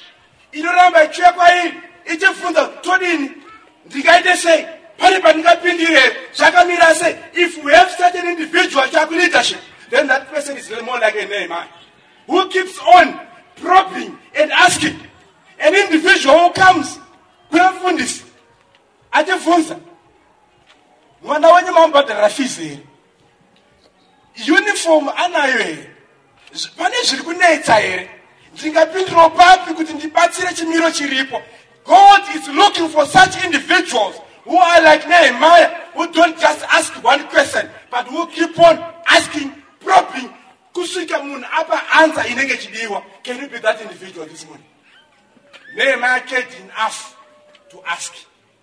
inoramba 0.53 1.05
ichiuya 1.05 1.33
kwairi 1.33 1.75
ichibvunza 2.15 2.65
todini 2.67 3.31
ndingaite 3.87 4.37
sei? 4.37 4.67
Pane 4.99 5.21
pandingapindire 5.21 6.17
zvakamira 6.35 6.95
sei? 6.95 7.17
If 7.33 7.65
we 7.65 7.75
have 7.75 7.91
such 7.91 8.15
an 8.15 8.27
individual 8.27 8.89
chakuleadership 8.89 9.61
then 9.91 10.07
that 10.07 10.31
person 10.31 10.57
is 10.57 10.71
more 10.71 11.01
like 11.01 11.17
a 11.17 11.27
nehemiah 11.27 11.69
who 12.27 12.49
keeps 12.49 12.79
on 12.79 13.21
probing 13.57 14.19
and 14.35 14.53
asking? 14.53 15.01
An 15.59 15.75
individual 15.75 16.39
who 16.39 16.53
comes 16.53 16.99
kuna 17.51 17.73
mufundisi 17.73 18.25
achibvunza 19.13 19.77
mwana 21.23 21.49
wenyu 21.51 21.73
mamubhadharira 21.73 22.29
fizi 22.29 22.69
here 22.69 22.81
uniform 24.37 25.09
anayo 25.09 25.59
here 25.59 25.93
pane 26.77 26.97
zviri 27.03 27.23
kunetsa 27.23 27.75
here? 27.75 28.11
Ndingapindirawo 28.55 29.31
papi 29.31 29.75
kuti 29.75 29.93
ndibatsire 29.93 30.55
chimiro 30.55 30.91
chiripo. 30.91 31.43
God 31.85 32.23
is 32.35 32.49
looking 32.49 32.89
for 32.89 33.07
such 33.07 33.45
individuals 33.45 34.21
who 34.45 34.57
are 34.57 34.83
like 34.83 35.09
nehemiah 35.09 35.71
who 35.95 36.13
don't 36.13 36.39
just 36.39 36.65
ask 36.71 36.93
one 37.03 37.27
question 37.29 37.69
but 37.91 38.07
who 38.07 38.27
keep 38.27 38.59
on 38.59 38.79
asking 39.07 39.53
probing 39.81 40.31
kusvika 40.73 41.19
munhu 41.23 41.45
apa 41.53 41.83
answer 41.93 42.25
inenge 42.27 42.57
chidiwa 42.57 43.03
can 43.23 43.41
you 43.41 43.49
be 43.49 43.59
that 43.59 43.81
individual 43.81 44.27
this 44.27 44.47
morning? 44.47 44.67
Nehemiah 45.75 46.21
cared 46.21 46.53
enough 46.65 47.17
to 47.71 47.83
ask. 47.87 48.13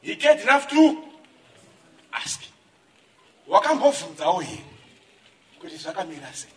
He 0.01 0.15
cared 0.15 0.39
enough 0.41 0.67
to 0.69 1.03
ask. 2.13 2.43
Wakambobvunzawo 3.49 4.43
here 4.43 4.68
kuti 5.59 5.77
zvakamira 5.77 6.33
sei? 6.33 6.51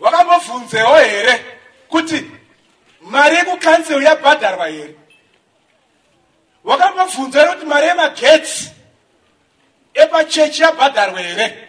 Wakambobvunzewo 0.00 0.96
here 0.96 1.44
kuti 1.88 2.30
mari 3.00 3.36
yekukansel 3.36 4.02
yabhadharwa 4.02 4.66
here? 4.68 4.96
Wakambobvunza 6.64 7.40
here 7.40 7.52
kuti 7.54 7.66
mari 7.66 7.86
yemagetsi 7.86 8.70
epachechi 9.94 10.62
yabhadharwa 10.62 11.20
here? 11.20 11.68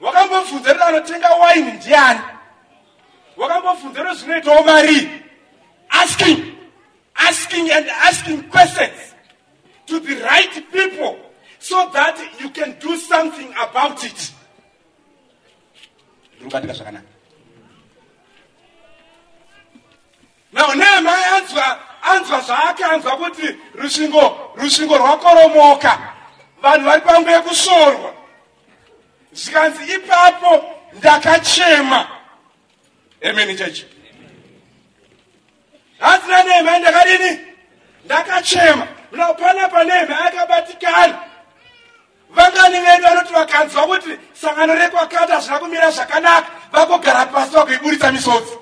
Wakambobvunza 0.00 0.68
here 0.68 0.78
kuti 0.78 0.88
anotenga 0.88 1.28
waini 1.28 1.72
ndiani? 1.72 2.20
Wakambobvunza 3.36 4.00
here 4.02 4.14
zvinoitawo 4.14 4.62
mari? 4.64 5.22
Asking 5.88 6.56
asking 7.18 7.70
and 7.70 7.88
asking 7.88 8.42
questions 8.44 9.14
to 9.86 10.00
the 10.00 10.16
right 10.16 10.72
people 10.72 11.18
so 11.58 11.88
that 11.92 12.18
you 12.40 12.50
can 12.50 12.76
do 12.78 12.96
something 12.96 13.52
about 13.58 14.04
it 14.04 14.32
ndikubatika 16.36 16.72
zvakanaka 16.72 17.06
now 20.52 20.74
nehemaya 20.74 21.36
anzwa 21.36 21.78
anzwa 22.02 22.40
zvaakanzwa 22.40 23.16
kuti 23.16 23.46
rusvingo 23.74 24.52
rusvingo 24.56 24.98
rwakoromoka. 24.98 25.98
Vanhu 26.62 26.84
vari 26.84 27.00
pangu 27.00 27.30
yekusorwa. 27.30 28.14
Zvikanzi 29.32 29.94
ipapo 29.94 30.74
ndakachema. 30.92 32.08
Emeni 33.20 33.56
chechi 33.56 33.86
hanzi 35.98 36.28
nanehemaya 36.28 36.78
ndakadini? 36.78 37.40
Ndakachema. 38.04 38.86
Now 39.12 39.34
panapa 39.34 39.84
nehemaya 39.84 40.24
akabatikana 40.24 41.18
vangani 42.36 42.80
vedu 42.80 43.02
vanoti 43.02 43.32
vakanzwa 43.32 43.86
kuti 43.86 44.10
sangano 44.40 44.74
rekwakati 44.74 45.32
hazvina 45.32 45.58
kumira 45.58 45.90
zvakanaka 45.90 46.48
vakogara 46.72 47.26
pasi 47.26 47.54
vagoiburitsa 47.54 48.12
misodzi. 48.12 48.54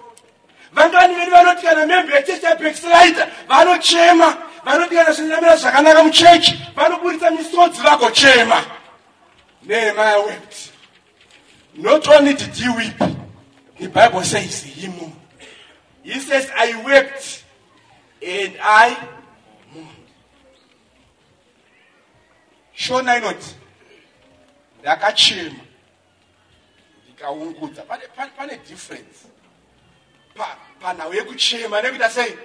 Vangani 0.72 1.14
vedu 1.14 1.30
vanoti 1.30 1.62
kana 1.66 1.86
membe 1.86 2.14
yechechi 2.14 2.46
yabackslida 2.46 3.28
vanochema 3.48 4.36
vanoti 4.64 4.94
kana 4.94 5.12
zvinamira 5.12 5.56
zvakanaka 5.56 6.04
muchechi 6.04 6.52
vanoburitsa 6.76 7.30
misodzi 7.30 7.80
vagochema. 7.82 8.64
Nehemaya 9.66 10.18
wept 10.18 10.70
not 11.76 12.06
only 12.08 12.34
did 12.34 12.54
he 12.54 12.68
weep 12.68 12.98
the 13.78 13.88
bible 13.88 14.22
says 14.22 14.62
he 14.62 14.86
moved 14.88 15.12
he 16.02 16.20
says 16.20 16.48
i 16.56 16.74
wept 16.84 17.44
and 18.22 18.52
i 18.62 18.96
shona 22.76 23.16
inoti 23.16 23.54
ndakachema 24.84 25.64
ndikaungudza. 27.04 27.82
Pane, 27.82 28.08
pane, 28.08 28.30
pane 28.36 28.56
difference. 28.56 29.26
Pa, 30.34 30.56
panhau 30.80 31.14
yekuchema 31.14 31.82
nekuita 31.82 32.10
sei? 32.10 32.38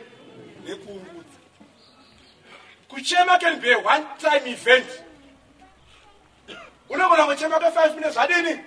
Nekuungudza. 0.65 1.37
Kuchema 2.89 3.39
can 3.39 3.59
be 3.59 3.73
a 3.73 3.77
one 3.77 4.05
time 4.17 4.51
event. 4.51 4.87
Unogona 6.89 7.25
kuchema 7.25 7.57
kwe5 7.57 7.89
minutes 7.95 8.13
zvadini 8.13 8.59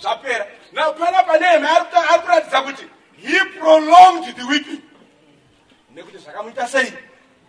zvapera. 0.00 0.46
Now 0.72 0.92
panapa 0.92 1.38
nehema 1.38 1.70
ari 1.70 2.22
kuratidza 2.22 2.62
kuti 2.62 2.84
he 3.22 3.44
prolonged 3.44 4.36
the 4.36 4.42
weeping. 4.42 4.82
Nekuti 5.94 6.18
zvakamuita 6.18 6.68
sei? 6.68 6.92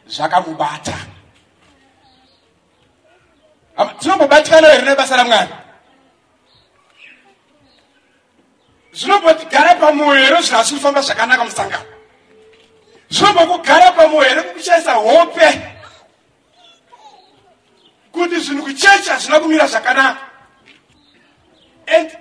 Zvakamubata. 0.08 0.98
Tinombobatikana 4.00 4.68
here 4.68 4.86
nebasa 4.86 5.18
ramwari 5.18 5.65
zvinombotigara 8.96 9.76
pamwoyo 9.76 10.24
here 10.26 10.42
zvinhu 10.42 10.60
asiri 10.60 10.80
kufamba 10.80 11.02
zvakanaka 11.02 11.44
musangano. 11.46 11.86
Zvinombokugara 13.10 13.92
pamwoyo 13.92 14.30
here 14.30 14.42
kukuchaisa 14.44 14.94
hope 14.94 15.62
kuti 18.12 18.40
zvinhu 18.40 18.64
kuchechi 18.64 19.10
hazvina 19.10 19.40
kumira 19.40 19.68
zvakanaka. 19.68 20.20
And 21.88 22.18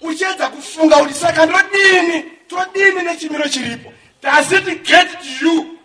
uchiedza 0.00 0.48
kufunga 0.48 0.96
kuti 0.96 1.14
saka 1.14 1.46
ndodini? 1.46 2.24
Todini 2.48 3.02
nechimiro 3.02 3.48
chiripo? 3.48 3.92
Does 4.22 4.52
it 4.52 4.84
get 4.84 5.08
to 5.22 5.44
you? 5.46 5.78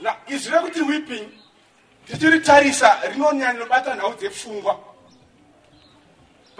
Na- 0.00 0.16
izvi 0.28 0.50
rekuti 0.50 0.80
weeping 0.82 1.28
tichiritarisa 2.06 2.98
rinonyanyobata 3.12 3.94
nhau 3.96 4.14
dzepfungwa 4.14 4.89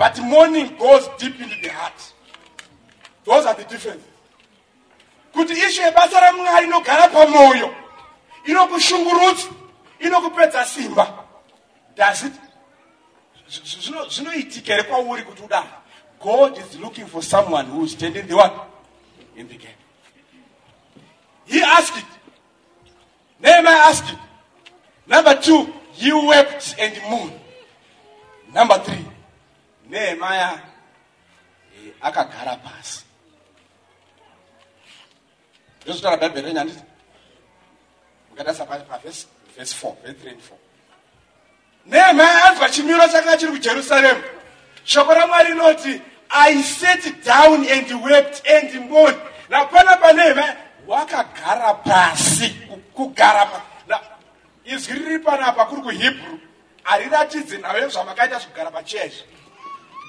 but 0.00 0.18
mourning 0.22 0.74
goes 0.78 1.06
deep 1.18 1.38
into 1.38 1.60
the 1.60 1.68
heart. 1.68 2.14
Those 3.22 3.44
are 3.44 3.54
the 3.54 3.64
differences 3.64 4.06
kuti 5.32 5.52
ishu 5.52 5.82
yebasa 5.82 6.20
ramwari 6.20 6.66
inogara 6.66 7.08
pamwoyo 7.08 7.74
inokushungurudza 8.44 9.48
inokupedza 9.98 10.64
simba. 10.64 11.24
Does 11.96 12.24
it? 12.24 12.32
Zvinoitika 14.08 14.72
here 14.74 14.82
kwauri 14.82 15.22
kuti 15.22 15.42
udaro 15.42 15.68
god 16.20 16.58
is 16.58 16.78
looking 16.78 17.06
for 17.06 17.22
someone 17.22 17.66
who 17.66 17.84
is 17.84 17.92
standing 17.92 18.26
the 18.26 18.34
one 18.34 18.52
in 19.36 19.48
the 19.48 19.56
gap. 19.56 19.76
He 21.44 21.62
asked 21.62 21.98
it. 21.98 22.06
Nehemiah 23.40 23.88
asked 23.88 24.12
it. 24.12 24.18
Number 25.06 25.34
two 25.34 25.66
he 25.92 26.12
wept 26.12 26.74
and 26.78 26.94
mourned. 27.10 27.40
Number 28.54 28.78
three 28.78 29.09
nehemiah 29.90 30.58
eh, 31.76 31.92
akagara 32.00 32.56
pasi. 32.56 33.04
Ndozvitaura 35.82 36.16
bhaibheri 36.16 36.46
renyu 36.46 36.58
handiti 36.58 36.82
mukatarisa 38.30 38.64
pavhesi 38.66 39.26
4 39.56 39.56
vhesi 39.56 39.76
3 39.84 40.30
and 40.30 40.40
4 40.40 40.54
nehemaya 41.86 42.44
anzwa 42.44 42.68
chimiro 42.70 43.08
chakanga 43.08 43.36
chiri 43.36 43.52
kujerusaremu 43.52 44.22
shoko 44.84 45.14
ramwari 45.14 45.48
rinoti 45.48 46.00
i 46.30 46.62
sat 46.62 47.24
down 47.24 47.66
and 47.68 47.90
wept 48.04 48.46
and 48.46 48.90
mourned. 48.90 49.18
Na 49.48 49.64
pana 49.64 49.96
panehemaya 49.96 50.56
wakagara 50.86 51.74
pasi 51.74 52.48
ku- 52.50 52.76
kugara 52.94 53.50
izwi 54.64 54.94
riri 54.94 55.18
panapa 55.18 55.64
kuri 55.66 55.82
kuhebrew 55.82 56.38
hariratidzi 56.82 57.58
nhayo 57.58 57.88
zvamakaita 57.88 58.38
zvekugara 58.38 58.70
pacheya 58.70 59.04
izvi 59.06 59.24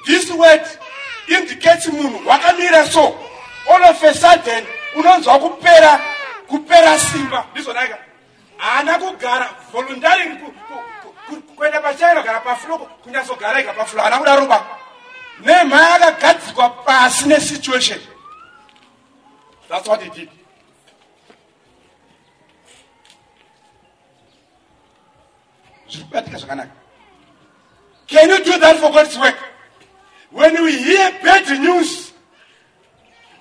this 0.05 0.31
word 0.31 0.61
indicates 1.27 1.87
munhu 1.87 2.27
wakamira 2.27 2.85
so. 2.85 3.15
All 3.69 3.83
of 3.83 4.03
a 4.03 4.13
sudden 4.13 4.65
unonzwa 4.95 5.39
kupera 5.39 6.01
kupera 6.47 6.99
simba. 6.99 7.45
Ndizvonaika 7.51 7.97
haana 8.57 8.99
kugara. 8.99 9.49
Voluntaring 9.71 10.37
kuenda 11.55 11.81
pacheya 11.81 12.11
inogara 12.11 12.39
pafloko 12.39 12.85
kunyatsogara 12.85 13.61
iga 13.61 13.73
paflo 13.73 14.01
haana 14.01 14.17
kudaroba 14.17 14.65
nemhaya 15.39 15.95
akagadzikwa 15.95 16.69
pasi 16.69 17.27
nesituation. 17.27 17.99
That's 19.69 19.87
what 19.87 20.01
he 20.01 20.09
did. 20.09 20.29
Zviri 25.89 26.03
kubatika 26.03 26.37
zvakanaka. 26.37 26.71
Can 28.07 28.29
you 28.29 28.43
do 28.43 28.59
that 28.59 28.77
for 28.77 28.91
god's 28.91 29.17
work 29.17 29.50
when 30.31 30.63
we 30.63 30.77
hear 30.81 31.11
bad 31.23 31.59
news 31.59 32.13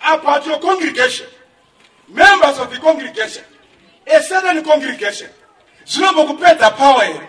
about 0.05 0.47
your 0.47 0.59
congregation 0.61 1.27
members 2.09 2.59
of 2.59 2.71
the 2.71 2.79
congregation 2.79 3.45
a 4.07 4.21
certain 4.23 4.65
congregation 4.65 5.29
zvinombokupedza 5.87 6.71
power 6.77 7.05
here. 7.05 7.29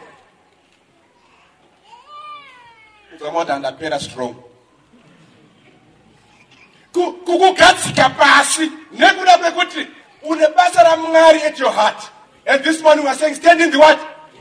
Ukamoti 3.17 3.51
handapera 3.51 3.99
strong. 3.99 4.35
Ku- 6.93 7.13
kukugadzika 7.25 8.09
pasi 8.09 8.71
nekuda 8.91 9.37
kwekuti 9.37 9.87
une 10.23 10.47
basa 10.55 10.83
ramwari 10.83 11.41
at 11.43 11.59
your 11.59 11.71
heart. 11.71 12.09
And 12.45 12.63
this 12.63 12.81
morning 12.81 13.05
weare 13.05 13.15
saying 13.15 13.35
stand 13.35 13.61
in 13.61 13.71
the 13.71 13.79
what 13.79 13.99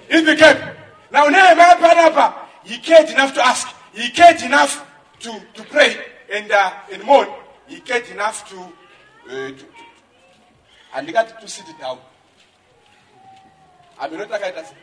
in 0.09 0.25
the 0.25 0.35
gap. 0.35 0.77
Now 1.13 1.29
nehemaya 1.29 1.77
panapa 1.77 2.35
he 2.65 2.79
cared 2.79 3.09
enough 3.11 3.35
to 3.35 3.45
ask. 3.47 3.69
He 3.93 4.11
cared 4.11 4.43
enough 4.43 4.85
to, 5.21 5.41
to 5.55 5.63
pray 5.65 5.97
and, 6.33 6.51
uh, 6.51 6.73
and 6.93 7.05
mourn 7.05 7.29
he 7.69 7.81
cared 7.81 8.09
enough 8.09 8.49
to, 8.49 8.59
uh, 8.61 9.49
to, 9.49 9.55
to 9.55 9.65
handikati 10.93 11.39
to 11.41 11.49
sit 11.49 11.67
down. 11.79 11.99
Haminoti 13.99 14.33
akaita 14.33 14.65
se 14.65 14.75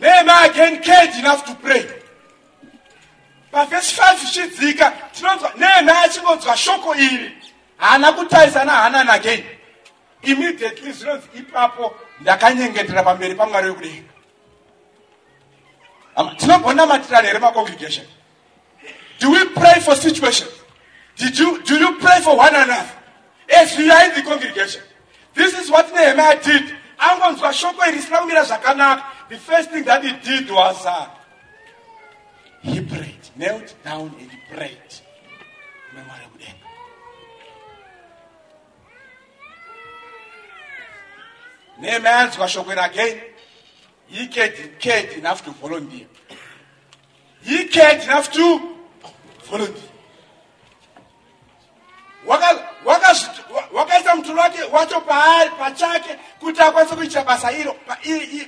nehemaya 0.00 0.50
again 0.50 0.82
cared 0.82 1.14
enough 1.18 1.44
to 1.44 1.54
pray. 1.54 1.86
Pavhesi 3.52 3.94
5 3.94 4.16
zvichidzika 4.16 4.92
tinonzwa 5.12 5.52
nehemaya 5.56 6.02
achingonzwa 6.02 6.56
shoko 6.56 6.94
iri. 6.94 7.32
Haana 7.76 8.12
kutarisana 8.12 8.72
hanani 8.72 9.10
again 9.10 9.44
immediately 10.22 10.92
zvinonzi 10.92 11.28
ipapo. 11.34 11.94
Ndakanyengetera 12.20 13.02
pamberi 13.02 13.34
pamwari 13.34 13.68
wekudenga 13.68 14.11
Hama, 16.16 16.34
tinombonamatirana 16.38 17.24
here 17.24 17.40
macongregation 17.40 18.04
do 19.18 19.30
we 19.30 19.48
pray 19.48 19.80
for 19.80 19.94
situations 19.94 20.62
Did 21.16 21.38
you, 21.38 21.62
do 21.62 21.76
you 21.76 21.98
pray 21.98 22.20
for 22.20 22.36
one 22.36 22.54
another? 22.54 22.90
As 23.54 23.76
we 23.76 23.90
are 23.90 24.04
in 24.04 24.14
the 24.14 24.22
congregation. 24.22 24.82
This 25.34 25.58
is 25.58 25.70
what 25.70 25.92
nehemiah 25.92 26.42
did. 26.42 26.74
Angonzwa 26.98 27.52
shoko 27.52 27.86
iri 27.86 27.98
risina 27.98 28.18
kumira 28.18 28.44
zvakanaka. 28.44 29.04
The 29.28 29.36
first 29.36 29.70
thing 29.70 29.84
that 29.84 30.04
he 30.04 30.12
did 30.12 30.50
was 30.50 30.86
uh, 30.86 31.08
he 32.62 32.80
prayed 32.80 33.30
knelt 33.36 33.74
down 33.84 34.14
and 34.18 34.30
prayed. 34.50 34.78
Memwari 35.94 36.26
kudenga 36.32 36.54
nehemiah 41.80 42.30
shoko 42.30 42.72
again 42.72 43.20
he 44.12 44.26
cared, 44.28 44.78
cared 44.78 45.12
enough 45.18 45.42
to 45.44 45.50
volunteer 45.50 46.06
he 47.44 47.64
cared 47.64 48.02
enough 48.02 48.30
to 48.30 48.60
volunteer 49.50 49.88
Waka- 52.26 52.68
wakazvit- 52.84 53.50
wa- 53.50 53.68
wakaisa 53.72 54.14
mutoro 54.16 54.40
wake 54.40 54.62
wacho 54.72 55.00
paari 55.00 55.50
pachake 55.50 56.18
kuti 56.40 56.60
akwanise 56.62 56.94
kuitira 56.96 57.24
basa 57.24 57.52
iro 57.52 57.76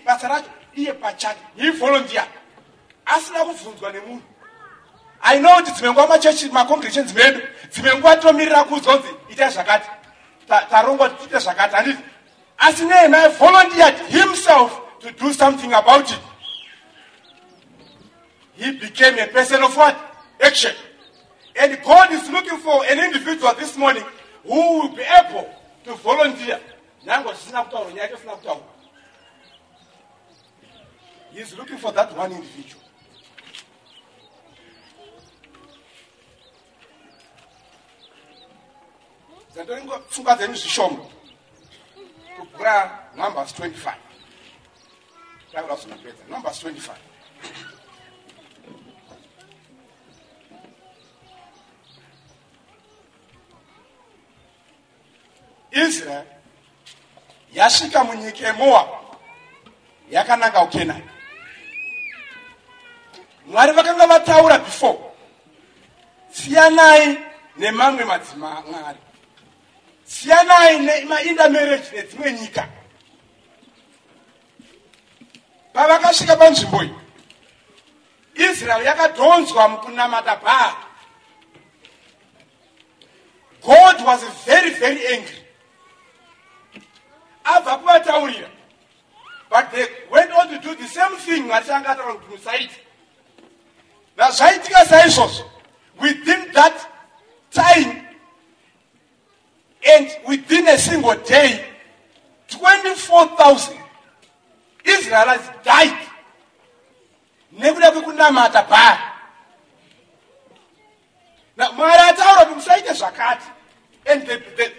basa 0.05 0.29
racho 0.29 0.51
iye 0.77 0.93
pachake 0.93 1.41
he 1.57 1.71
volunteer 1.71 2.25
asina 3.07 3.45
kubvunzwa 3.45 3.93
nemunhu. 3.93 4.23
I 5.23 5.39
know 5.39 5.55
kuti 5.57 5.71
dzimwe 5.73 5.93
nguva 5.93 6.07
machechi 6.07 6.49
macongregations 6.49 7.15
medu 7.15 7.41
dzimwe 7.73 7.95
nguva 7.95 8.17
tomirira 8.17 8.65
kuzonzi 8.65 9.09
itai 9.29 9.51
zvakati. 9.51 9.89
Ta- 10.49 10.67
tarongwa 10.71 11.09
tiite 11.09 11.39
zvakati 11.39 11.75
handiti 11.75 12.03
asi 12.59 12.85
nehemai 12.85 13.29
volunteered 13.29 13.97
himself 14.09 14.73
to 15.05 15.13
do 15.13 15.33
something 15.33 15.73
about 15.73 16.11
it. 16.11 16.21
He 18.55 18.73
became 18.79 19.19
a 19.19 19.27
person 19.27 19.63
of 19.63 19.77
what? 19.77 19.97
Action. 20.43 20.75
And 21.61 21.79
god 21.85 22.13
is 22.13 22.29
looking 22.31 22.59
for 22.59 22.85
an 22.87 22.99
individual 23.05 23.53
this 23.55 23.77
morning 23.77 24.05
who 24.45 24.81
will 24.81 24.97
be 24.97 25.03
able 25.03 25.49
to 25.85 25.95
volunteer. 25.95 26.59
Nyange 27.07 27.29
zvisina 27.35 27.65
kutaura 27.65 27.91
nyaya 27.91 28.09
yacho 28.09 28.17
isina 28.17 28.37
kutaura 28.37 28.61
he 31.35 31.41
is 31.41 31.59
looking 31.59 31.77
for 31.77 31.93
that 31.93 32.17
one 32.17 32.31
individual. 32.33 32.81
Numbers 43.17 43.53
25 43.53 44.04
taura 45.55 45.75
kuzonapedza 45.75 46.25
numbers 46.29 46.65
25 46.65 46.95
israel 55.71 56.25
yasvika 57.53 58.05
munyika 58.05 58.47
yemoab. 58.47 58.89
Yakananga 60.11 60.61
kukenani. 60.61 61.11
Mwari 63.47 63.73
vakanga 63.73 64.07
vataura 64.07 64.59
before. 64.59 64.99
Siyanai 66.31 67.19
nemamwe 67.57 68.05
madzima 68.05 68.61
mwari. 68.61 68.99
Siyanai 70.05 70.79
nemaindamarriage 70.79 71.91
nedzimwe 71.93 72.33
nyika 72.33 72.69
pavakasvika 75.75 76.37
panzvimbo 76.37 76.83
iyi 76.83 76.95
israel 78.51 78.85
yakadhonzwa 78.87 79.69
mukunamata 79.69 80.37
bhaari 80.37 80.77
god 83.63 84.01
was 84.07 84.21
very 84.47 84.71
very 84.71 85.07
angry. 85.15 85.39
Abva 87.45 87.79
kuvataurira 87.79 88.49
but 89.51 89.71
they 89.73 89.87
went 90.11 90.31
on 90.33 90.49
to 90.49 90.59
do 90.59 90.75
the 90.75 90.89
same 90.89 91.17
thing 91.17 91.43
mwari 91.43 91.67
changa 91.67 91.89
ataura 91.89 92.15
kuti 92.15 92.31
musaita 92.31 92.75
nazvaitika 94.17 94.87
saizvozvo 94.87 95.51
within 96.01 96.53
that 96.53 96.87
time 97.51 98.03
and 99.95 100.09
within 100.29 100.69
a 100.69 100.79
single 100.79 101.17
day 101.17 101.65
24000 102.49 103.84
israelites 104.85 105.51
died 105.65 105.99
nekuda 107.53 107.91
kwekunamata 107.91 108.63
bhaari 108.63 109.03
Na- 111.57 111.73
mwari 111.73 112.03
ataura 112.09 112.45
kuti 112.45 112.55
musaite 112.55 112.93
zvakati 112.93 113.47
and 114.07 114.27
the- 114.27 114.39
the- 114.57 114.73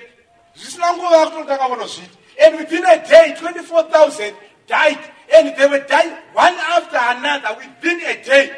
zvisina 0.55 0.93
nguva 0.93 1.25
kutotanga 1.25 1.65
kunozvita 1.67 2.17
and 2.45 2.55
within 2.59 2.85
a 2.85 2.97
day 2.97 3.33
24000 3.33 4.33
died 4.67 4.99
and 5.37 5.55
they 5.55 5.65
were 5.67 5.79
dying 5.87 6.11
one 6.33 6.57
after 6.75 6.97
another 6.97 7.55
within 7.57 8.01
a 8.05 8.13
day. 8.23 8.51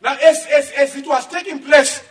Now 0.00 0.12
as, 0.22 0.46
as, 0.46 0.70
as 0.70 0.96
it 0.96 1.06
was 1.06 1.26
taking 1.26 1.58
place 1.58 2.02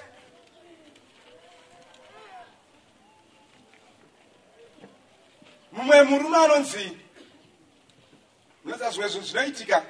mumwe 5.72 5.98
murume 6.04 6.38
anonzi 6.38 6.98
zvimwe 8.76 9.10
zvinhu 9.10 9.28
zvinoitika. 9.28 9.84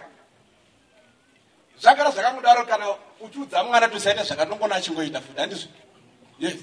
Zvakara 1.80 2.12
zvakangodaro 2.12 2.66
kana 2.66 2.86
uchiudza 3.20 3.64
mwana 3.64 3.88
tosaita 3.88 4.24
zvakanongona 4.24 4.76
achingoita 4.76 5.22
futi 5.22 5.40
handizvo. 5.40 5.70
Yes. 6.40 6.56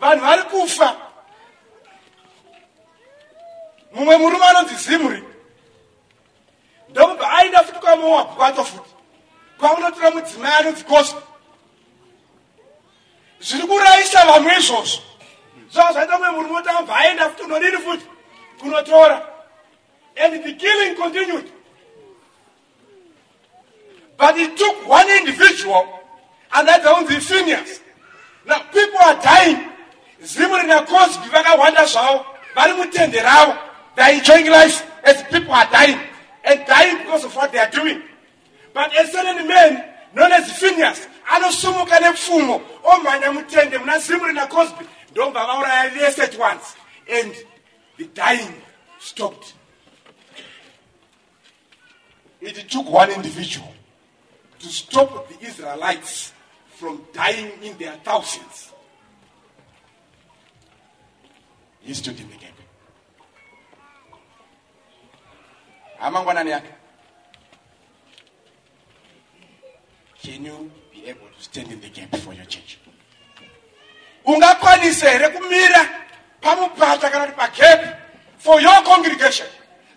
Vanhu 0.00 0.24
vari 0.24 0.42
kufa. 0.42 0.96
Mumwe 3.92 4.16
murume 4.16 4.44
anonzi 4.44 4.74
zimuri 4.74 5.24
ndokubva 6.88 7.30
aenda 7.30 7.62
futi 7.64 7.78
kwamoabhu 7.78 8.36
kwacho 8.36 8.64
futi 8.64 8.90
kwaunotora 9.58 10.10
mudzimai 10.10 10.52
anonzi 10.52 10.84
kosta 10.84 11.22
zviri 13.40 13.66
kurayisa 13.66 14.26
vamwe 14.26 14.58
izvozvo. 14.58 15.02
Zvava 15.70 15.92
zvaita 15.92 16.18
mumwe 16.18 16.30
murume 16.30 16.58
otambva 16.58 16.96
aenda 16.96 17.30
futi 17.30 17.42
unodini 17.42 17.78
futi? 17.78 18.06
Kunotora 18.60 19.31
and 20.16 20.44
the 20.44 20.52
killing 20.54 20.96
continued 20.96 21.50
but 24.22 24.38
it 24.38 24.56
took 24.56 24.88
one 24.88 25.10
individual 25.10 25.84
and 26.54 26.68
that's 26.68 26.86
only 26.86 27.18
Phineas. 27.18 27.80
Now 28.46 28.60
people 28.72 29.00
are 29.00 29.20
dying. 29.20 29.68
Rina 30.20 30.86
Cozbi 30.86 31.26
vakawanda 31.28 31.84
zvavo 31.86 32.24
vari 32.54 32.72
mutende. 32.72 33.18
They 33.96 34.02
are 34.02 34.12
enjoying 34.12 34.46
life 34.46 34.88
as 35.02 35.24
people 35.24 35.52
are 35.52 35.68
dying 35.72 35.98
and 36.44 36.64
dying 36.66 36.98
because 36.98 37.24
of 37.24 37.34
what 37.34 37.50
they 37.50 37.58
are 37.58 37.70
doing. 37.70 38.00
But 38.72 38.96
a 38.96 39.06
certain 39.08 39.48
man 39.48 39.84
known 40.14 40.30
as 40.30 40.52
Phineas 40.52 41.08
anosumuka 41.28 41.98
nepfumo 41.98 42.60
omhanya 42.84 43.32
mutende 43.32 43.78
muna 43.78 43.98
zimu 43.98 44.26
rina 44.26 44.46
Cozbi 44.46 44.86
ndobva 45.10 45.46
vauraya 45.46 45.90
vese 45.90 46.22
at 46.22 46.38
once 46.38 46.76
and 47.10 47.34
the 47.96 48.04
dying 48.14 48.54
stopped. 49.00 49.54
It 52.42 52.68
took 52.68 52.90
one 52.90 53.10
individual 53.12 53.72
to 54.58 54.66
stop 54.66 55.28
the 55.28 55.46
Israelites 55.46 56.32
from 56.74 57.00
dying 57.12 57.52
in 57.62 57.78
their 57.78 57.94
thousands. 58.02 58.72
He 61.80 61.94
stood 61.94 62.18
in 62.18 62.28
the 62.28 62.36
gap. 62.36 62.48
yake 66.02 66.62
can 70.20 70.44
you 70.44 70.70
be 70.92 71.06
able 71.06 71.26
to 71.36 71.42
stand 71.42 71.70
in 71.70 71.80
the 71.80 71.88
gap 71.88 72.16
for 72.16 72.34
your 72.34 72.44
church 72.46 72.78
ungakwanisa 74.24 75.10
here 75.10 75.28
kumira 75.28 75.88
pamupata 76.40 77.10
kana 77.10 77.26
kuti 77.26 77.38
pagap 77.38 77.96
for 78.38 78.60
your 78.60 78.82
congregation 78.82 79.46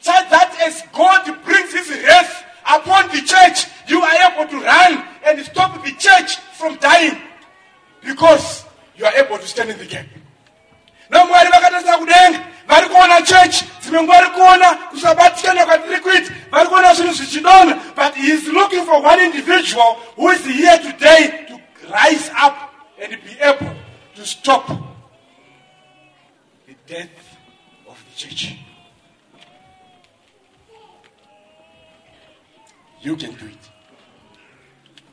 so 0.05 0.11
that 0.29 0.51
as 0.61 0.83
god 0.93 1.23
brings 1.43 1.73
his 1.73 1.89
wrath 2.03 2.43
upon 2.77 3.07
the 3.09 3.21
church 3.33 3.65
you 3.87 4.01
are 4.01 4.17
able 4.27 4.45
to 4.53 4.57
run 4.61 5.03
and 5.25 5.41
stop 5.45 5.83
the 5.83 5.91
church 5.93 6.37
from 6.57 6.75
dying 6.77 7.17
because 8.05 8.65
you 8.97 9.05
are 9.05 9.15
able 9.15 9.37
to 9.37 9.47
stand 9.47 9.69
in 9.69 9.77
the 9.77 9.85
gap. 9.85 10.05
Namwari 11.09 11.49
vakatarisa 11.49 11.97
kudenga 11.97 12.39
vari 12.67 12.89
kuona 12.89 13.21
church 13.21 13.63
dzimwe 13.81 14.03
nguva 14.03 14.17
vari 14.17 14.29
kuona 14.29 14.69
kusabatikana 14.75 15.65
kwatiri 15.65 15.99
kuita 15.99 16.33
vari 16.51 16.67
kuona 16.69 16.93
zvinhu 16.93 17.13
zvichidonha 17.13 17.75
but 17.95 18.15
he 18.15 18.31
is 18.33 18.47
looking 18.47 18.85
for 18.85 19.01
one 19.03 19.25
individual 19.25 19.97
who 20.15 20.31
is 20.31 20.45
here 20.45 20.77
today 20.77 21.45
to 21.47 21.59
rise 21.93 22.31
up 22.45 22.55
and 23.01 23.11
be 23.23 23.37
able 23.41 23.75
to 24.15 24.25
stop 24.25 24.67
the 26.67 26.75
death 26.87 27.37
of 27.87 27.97
the 28.05 28.15
church 28.15 28.55
you 33.05 33.15
can 33.15 33.31
do 33.35 33.45
it. 33.45 33.69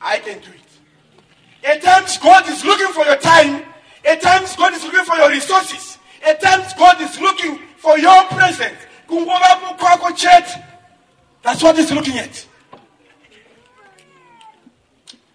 I 0.01 0.19
can 0.19 0.39
do 0.39 0.49
it. 0.49 1.65
At 1.65 1.81
times 1.81 2.17
god 2.17 2.49
is 2.49 2.65
looking 2.65 2.87
for 2.87 3.05
your 3.05 3.17
time. 3.17 3.63
At 4.05 4.21
times 4.21 4.55
god 4.55 4.73
is 4.73 4.83
looking 4.83 5.05
for 5.05 5.15
your 5.15 5.29
resources. 5.29 5.97
At 6.25 6.41
times 6.41 6.73
god 6.73 6.99
is 7.01 7.19
looking 7.19 7.59
for 7.77 7.97
your 7.97 8.23
presence. 8.25 8.77
That's 11.43 11.61
what 11.61 11.77
he's 11.77 11.91
looking 11.91 12.17
at. 12.17 12.47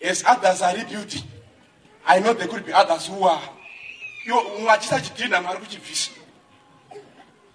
As 0.03 0.25
others 0.27 0.63
are 0.63 0.77
rebuilding 0.77 1.23
i 2.09 2.19
know 2.19 2.33
there 2.33 2.49
could 2.49 2.65
be 2.65 2.73
others 2.73 3.07
who 3.07 3.23
are 3.23 3.43
You 4.27 4.35
mumwe 4.35 4.71
achisachidhina 4.73 5.41
mwari 5.43 5.59
kuchibvisa 5.59 6.11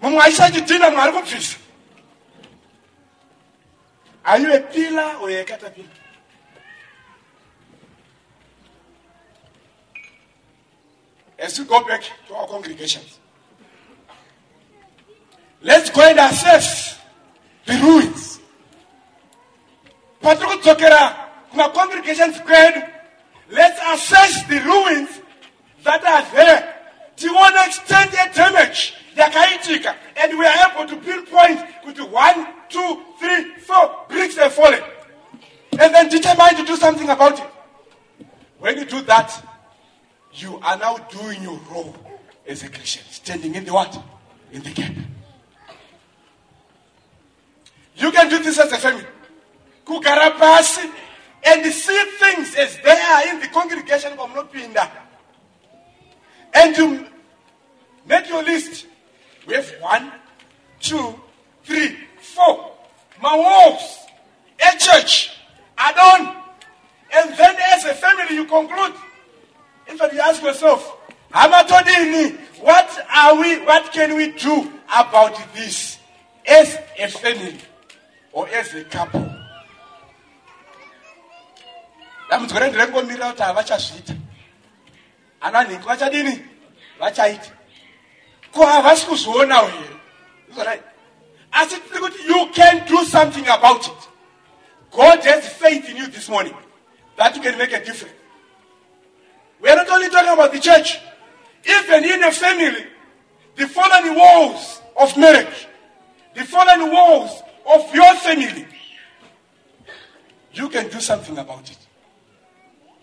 mumwe 0.02 0.24
achisachidhina 0.24 0.90
mwari 0.92 1.12
kubvisa 1.12 1.58
are 4.26 4.40
you 4.40 4.54
a 4.54 4.60
pillar 4.62 5.18
or 5.22 5.30
a 5.30 5.44
caterpillar 5.44 5.90
Let's 11.44 11.60
go 11.60 11.86
back 11.86 12.02
to 12.30 12.36
our 12.36 12.48
congregations. 12.48 13.20
Let's 15.62 15.90
go 15.90 16.02
and 16.02 16.18
assess 16.18 16.98
the 17.66 17.74
ruins. 17.74 18.40
patiri 20.22 20.48
kudzokera 20.48 21.16
kumacongregations 21.52 22.42
kwedu 22.42 22.82
let's 23.50 23.80
assess 23.94 24.48
the 24.48 24.60
ruins 24.60 25.10
that 25.84 26.04
are 26.06 26.26
there 26.32 26.73
tione 27.16 27.66
extent 27.66 28.12
yedamage 28.12 28.94
yakaitika 29.16 29.96
and 30.18 30.38
we 30.38 30.46
are 30.46 30.72
able 30.72 30.88
to 30.88 30.96
pinpoint 30.98 31.60
with 31.86 32.00
one 32.00 32.48
two 32.70 33.02
three 33.20 33.56
four 33.60 34.06
bricks 34.10 34.38
have 34.38 34.54
fallen 34.54 34.82
and 35.80 35.94
then 35.94 36.10
determine 36.10 36.56
to 36.56 36.64
do 36.66 36.76
something 36.76 37.10
about 37.10 37.40
it 37.40 37.50
when 38.60 38.78
you 38.78 38.86
do 38.86 39.02
that 39.02 39.44
you 40.34 40.60
are 40.64 40.78
now 40.78 40.98
doing 40.98 41.42
your 41.44 41.60
role 41.72 41.96
as 42.48 42.64
a 42.64 42.70
Christian, 42.70 43.04
standing 43.10 43.56
in 43.56 43.66
the 43.66 43.74
what? 43.74 44.02
In 44.52 44.62
the 44.62 44.72
gap. 44.72 44.92
You 47.96 48.12
can 48.12 48.30
do 48.30 48.42
this 48.42 48.60
as 48.60 48.72
a 48.72 48.78
family. 48.78 49.06
Kugara 49.86 50.38
pasi 50.38 50.90
and 51.46 51.66
see 51.72 52.04
things 52.20 52.56
as 52.56 52.78
they 52.84 52.92
are 52.92 53.28
in 53.30 53.40
the 53.40 53.48
congregation 53.48 54.14
of 54.14 54.30
Mlopinda. 54.30 54.90
And 56.56 56.78
you 56.78 57.06
make 58.06 58.30
your 58.30 58.44
list. 58.44 58.88
We 59.48 59.56
have 59.56 59.70
one, 59.80 60.12
two, 60.80 61.20
three, 61.64 61.98
four. 62.20 62.72
My 63.22 63.36
wolves, 63.36 64.00
a 64.60 64.78
church, 64.78 65.38
add 65.78 65.98
on. 65.98 66.36
And 67.14 67.38
then 67.38 67.56
as 67.74 67.86
a 67.86 67.94
family 67.94 68.36
you 68.36 68.46
conclude. 68.46 68.94
In 69.88 69.98
fact, 69.98 70.14
you 70.14 70.20
ask 70.22 70.42
yourself, 70.42 70.98
what 72.62 73.06
are 73.16 73.36
we, 73.36 73.60
what 73.66 73.92
can 73.92 74.16
we 74.16 74.32
do 74.32 74.72
about 74.88 75.36
this 75.54 75.98
as 76.48 76.78
a 76.98 77.08
family 77.08 77.58
or 78.32 78.48
as 78.48 78.74
a 78.74 78.84
couple? 78.86 79.30
Ananhingi 85.44 85.84
vachadini 85.84 86.34
vachaita 87.00 87.52
ko 88.52 88.66
havasi 88.66 89.06
kuzoonawo 89.06 89.68
here 89.68 90.66
right? 90.66 90.84
asi 91.52 91.76
tiri 91.76 92.00
kuti 92.00 92.28
you 92.28 92.50
can 92.54 92.86
do 92.88 93.06
something 93.06 93.48
about 93.48 93.88
it 93.88 94.10
god 94.92 95.24
has 95.24 95.48
faith 95.48 95.90
in 95.90 95.98
you 95.98 96.08
this 96.08 96.30
morning 96.30 96.56
that 97.18 97.36
you 97.36 97.42
can 97.42 97.58
make 97.58 97.74
a 97.74 97.86
difference 97.86 98.24
we 99.64 99.70
are 99.70 99.78
not 99.78 99.90
only 99.90 100.10
talking 100.10 100.34
about 100.34 100.52
the 100.52 100.60
church, 100.60 101.00
even 101.66 102.04
in 102.04 102.22
a 102.22 102.32
family, 102.32 102.86
the 103.56 103.66
fallen 103.70 104.14
walls 104.14 104.82
of 105.00 105.16
marriage, 105.16 105.68
the 106.36 106.44
fallen 106.44 106.92
walls 106.92 107.42
of 107.74 107.96
your 107.96 108.14
family, 108.16 108.68
you 110.52 110.68
can 110.68 110.90
do 110.90 111.00
something 111.00 111.38
about 111.38 111.72
it. 111.72 111.78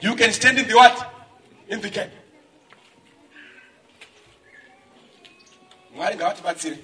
You 0.01 0.15
can 0.15 0.33
stand 0.33 0.59
in 0.59 0.69
the 0.69 0.75
what? 0.75 1.11
In 1.69 1.81
the 1.81 1.89
gap. 1.89 2.11
Mwari. 5.97 6.79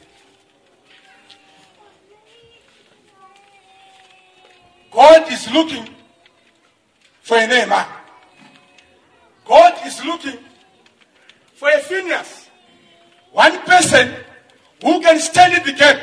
God 4.91 5.31
is 5.33 5.51
looking 5.53 5.89
for 7.23 7.37
a 7.37 7.47
Nehemiah. 7.47 7.87
God 9.45 9.75
is 9.87 10.05
looking 10.05 10.39
for 11.55 11.69
a 11.69 11.79
Phineas, 11.79 12.49
one 13.33 13.59
person 13.61 14.15
who 14.83 15.01
can 15.01 15.19
stand 15.21 15.55
in 15.55 15.63
the 15.65 15.73
gap 15.73 16.01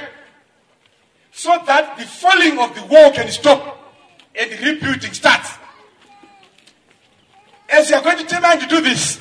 so 1.31 1.59
that 1.65 1.97
the 1.97 2.05
falling 2.05 2.59
of 2.59 2.75
the 2.75 2.85
wall 2.85 3.11
can 3.11 3.29
stop 3.29 3.93
and 4.35 4.51
the 4.51 4.57
rebuilding 4.57 5.13
starts. 5.13 5.53
As 7.69 7.89
you 7.89 7.95
are 7.95 8.03
going 8.03 8.17
to 8.17 8.25
tell 8.25 8.41
time 8.41 8.59
to 8.59 8.67
do 8.67 8.81
this, 8.81 9.19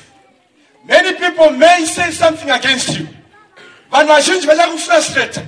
many 0.85 1.17
people 1.17 1.49
may 1.51 1.85
say 1.85 2.11
something 2.11 2.49
against 2.49 2.99
you. 2.99 3.07
Vanhu 3.93 4.07
vazhinji 4.07 4.47
vachakufrustrate. 4.47 5.41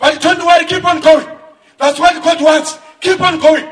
But 0.00 0.20
don't 0.22 0.44
worry, 0.44 0.64
keep 0.66 0.84
on 0.84 1.00
going. 1.00 1.26
That's 1.78 1.98
what 1.98 2.22
God 2.22 2.40
wants. 2.42 2.78
Keep 3.00 3.20
on 3.20 3.40
going. 3.40 3.66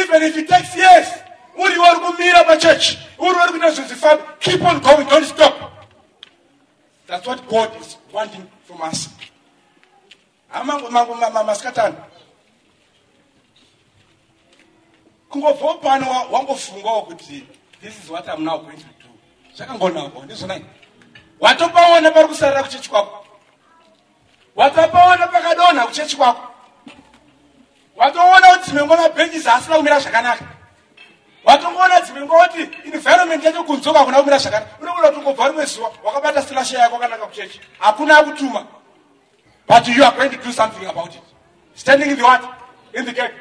Even 0.00 0.22
if 0.22 0.36
it 0.36 0.48
takes 0.48 0.76
years. 0.76 1.08
what 1.60 1.74
you 1.74 1.82
uri 1.82 1.88
wari 1.88 2.00
kumira 2.00 2.44
pachechi 2.44 2.98
uri 3.18 3.38
wari 3.38 3.52
kuita 3.52 3.70
zvozvifamba 3.70 4.24
keep 4.40 4.62
on 4.62 4.80
going 4.80 5.08
don't 5.08 5.24
stop 5.24 5.54
that's 7.06 7.26
what 7.26 7.48
god 7.48 7.70
is 7.80 7.98
wanting 8.12 8.46
from 8.64 8.80
us 8.82 9.08
hamasikatani 10.48 11.96
kungobvawo 15.30 15.74
pano 15.74 16.06
wangofungawo 16.30 17.02
kuti 17.02 17.46
this 17.82 18.04
is 18.04 18.10
what 18.10 18.26
i'm 18.28 18.44
now 18.44 18.58
going 18.58 18.76
to 18.76 18.84
do 19.02 19.08
zvakangonawo 19.54 20.24
ndizvonai 20.24 20.64
watopaona 21.40 22.10
pari 22.10 22.28
kusarira 22.28 22.62
kuchechi 22.62 22.90
kwako 22.90 23.26
watopaona 24.56 25.26
pakadonha 25.26 25.86
kuchechi 25.86 26.16
kwako. 26.16 26.46
Watoona 27.96 28.46
kuti 28.48 28.64
dzimwe 28.64 28.84
nguva 28.84 29.02
mabhenjisi 29.02 29.48
asina 29.48 29.76
kumira 29.76 30.00
zvakanaka. 30.00 30.44
Watongoona 31.44 32.00
dzimwe 32.00 32.22
nguva 32.22 32.48
kuti 32.48 32.68
environment 32.92 33.44
yacho 33.44 33.64
kunzoka 33.64 34.04
kuna 34.04 34.18
kumira 34.18 34.38
zvakanaka. 34.38 34.70
Unoona 34.82 35.08
kuti 35.08 35.18
ungobva 35.18 35.48
rimwe 35.48 35.64
zuva 35.64 35.90
wakabata 36.04 36.42
silasha 36.42 36.78
yako 36.78 36.94
wakanaka 36.94 37.26
kuchechi. 37.26 37.60
Hakuna 37.78 38.18
akutuma 38.18 38.66
but 39.68 39.86
you 39.88 40.02
are 40.04 40.16
going 40.16 40.30
to 40.30 40.36
do 40.36 40.52
something 40.52 40.86
about 40.86 41.14
it. 41.14 41.22
Standing 41.74 42.10
in 42.10 42.16
the 42.16 42.22
what? 42.24 42.42
In 42.94 43.04
the 43.04 43.12
gate 43.12 43.34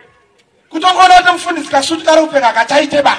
kutongoona 0.70 1.16
kuti 1.18 1.32
mufundisi 1.32 1.70
kasutu 1.70 2.06
kari 2.06 2.22
kupfeka 2.22 2.54
kachaite 2.54 3.02
ba. 3.02 3.18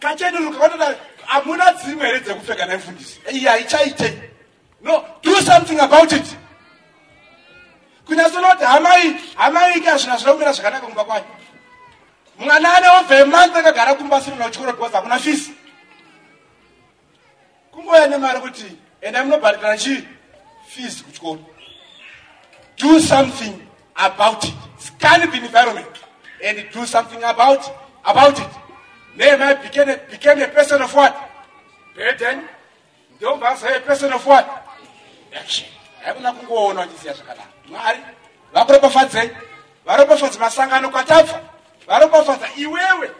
Kacheduruka 0.00 0.58
kwatoda 0.58 0.94
hamuna 1.26 1.72
dzimwe 1.72 2.06
here 2.06 2.20
dzekupfeka 2.20 2.66
nemufundisi 2.66 3.20
iyi 3.32 3.46
haichaite. 3.46 4.22
No 4.82 5.04
do 5.22 5.40
something 5.42 5.80
about 5.80 6.12
it. 6.12 6.36
Kunyatsona 8.06 8.48
kuti 8.50 8.64
hamai 8.64 9.16
hamai 9.36 9.78
ika 9.78 9.98
zvina 9.98 10.16
zvinomira 10.16 10.52
zvakanaka 10.52 10.86
kumba 10.86 11.04
kwayo. 11.04 11.24
Mwana 12.38 12.74
ane 12.74 12.88
obva 12.88 13.18
emanzi 13.18 13.58
akagara 13.58 13.94
kumba 13.94 14.16
asirina 14.16 14.44
kuchikoro 14.44 14.72
because 14.72 14.96
hakuna 14.96 15.18
fisi 15.18 15.52
kungoya 17.72 18.06
nemari 18.06 18.40
kuti 18.40 18.76
endai 19.00 19.24
munobhadhira 19.24 19.78
chii? 19.78 20.08
Fees 20.68 21.02
kuchikoro. 21.02 21.40
Do 22.76 23.00
something 23.00 23.62
about 23.96 24.44
it. 24.44 24.54
Scan 24.78 25.30
the 25.30 25.36
environment 25.36 25.86
and 26.44 26.64
do 26.72 26.86
something 26.86 27.22
about 27.22 27.70
about 28.04 28.38
it 28.38 28.62
nehemiah 29.16 29.62
became 29.62 29.88
a, 29.88 29.96
became 30.10 30.42
a 30.42 30.48
person 30.48 30.82
of 30.82 30.94
what? 30.94 31.14
Burden. 31.94 32.42
Ndobva 33.18 33.48
azava 33.50 33.76
a 33.76 33.80
person 33.80 34.12
of 34.12 34.26
what? 34.26 34.46
Action. 35.34 35.68
Haikuna 36.04 36.32
kungoona 36.32 36.80
wachiziya 36.80 37.14
zvakanaka. 37.14 37.48
Mwari 37.68 37.98
vakuropafadzei 38.52 39.30
varopafadza 39.86 40.38
masangano 40.38 40.90
kwatabva 40.90 41.40
varopafadza 41.86 42.48
iwewe. 42.56 43.10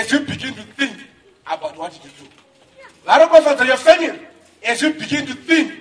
As 0.00 0.12
you 0.12 0.20
begin 0.20 0.54
to 0.54 0.62
think 0.76 0.96
about 1.46 1.76
what 1.78 1.92
to 1.92 2.08
do 2.08 2.28
varopafadza 3.06 3.64
your 3.66 3.76
family 3.76 4.20
as 4.64 4.82
you 4.82 4.92
begin 4.92 5.26
to 5.26 5.34
think 5.34 5.72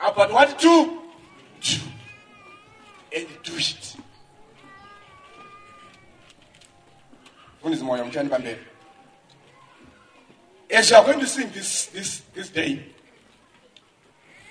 about 0.00 0.32
what 0.32 0.58
to 0.58 0.98
do 1.60 1.82
and 3.16 3.26
do 3.42 3.52
it. 3.56 3.96
Fundisi 7.62 7.84
moyo 7.84 8.04
muchani 8.04 8.28
pamberi 8.28 8.58
as 10.72 10.90
you 10.90 10.96
are 10.96 11.04
going 11.04 11.20
to 11.20 11.26
sing 11.26 11.50
this, 11.52 11.86
this, 11.86 12.22
this 12.34 12.48
day. 12.48 12.82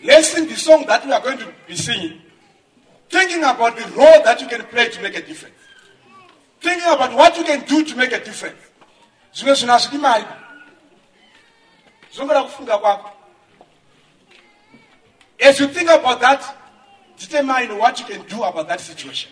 Let's 0.04 0.30
sing 0.30 0.48
the 0.48 0.56
song 0.56 0.86
that 0.88 1.06
we 1.06 1.12
are 1.12 1.22
going 1.22 1.40
to 1.40 1.54
be 1.68 1.76
singing. 1.76 2.22
Thinking 3.10 3.40
about 3.40 3.76
the 3.76 3.88
role 3.96 4.24
that 4.24 4.40
you 4.40 4.48
can 4.48 4.64
play 4.64 4.90
to 4.90 5.02
make 5.02 5.18
a 5.18 5.26
difference. 5.26 5.56
Thinking 6.62 6.88
about 6.88 7.14
what 7.14 7.38
you 7.38 7.44
can 7.44 7.66
do 7.66 7.84
to 7.84 7.96
make 7.96 8.12
a 8.12 8.24
difference. 8.24 8.58
As 15.44 15.60
you 15.60 15.68
think 15.68 15.90
about 15.90 16.22
that 16.22 16.58
determine 17.18 17.78
what 17.78 18.00
you 18.00 18.06
can 18.06 18.26
do 18.28 18.44
about 18.44 18.68
that 18.68 18.80
situation. 18.80 19.32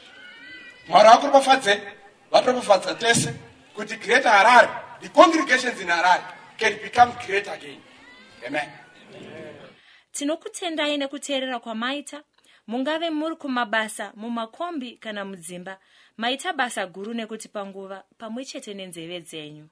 Tese 3.00 3.34
the 5.02 5.10
congregations 5.10 5.80
in 5.80 5.88
harare 5.88 6.39
can 6.60 6.74
become 6.84 7.12
great 7.26 7.48
again. 7.48 7.82
Amen. 8.48 8.70
Tinokutendai 10.12 10.98
nekuteerera 10.98 11.60
kwamaita. 11.60 12.24
Mungave 12.68 13.10
muri 13.10 13.36
kumabasa 13.36 14.14
mumakombi 14.16 14.92
kana 14.98 15.26
mudzimba. 15.26 15.80
Maita 16.18 16.54
basa 16.54 16.86
guru 16.88 17.14
nekuti 17.14 17.48
panguva 17.48 18.04
pamwe 18.18 18.46
chete 18.46 18.74
nenzeve 18.74 19.20
dzenyu 19.22 19.70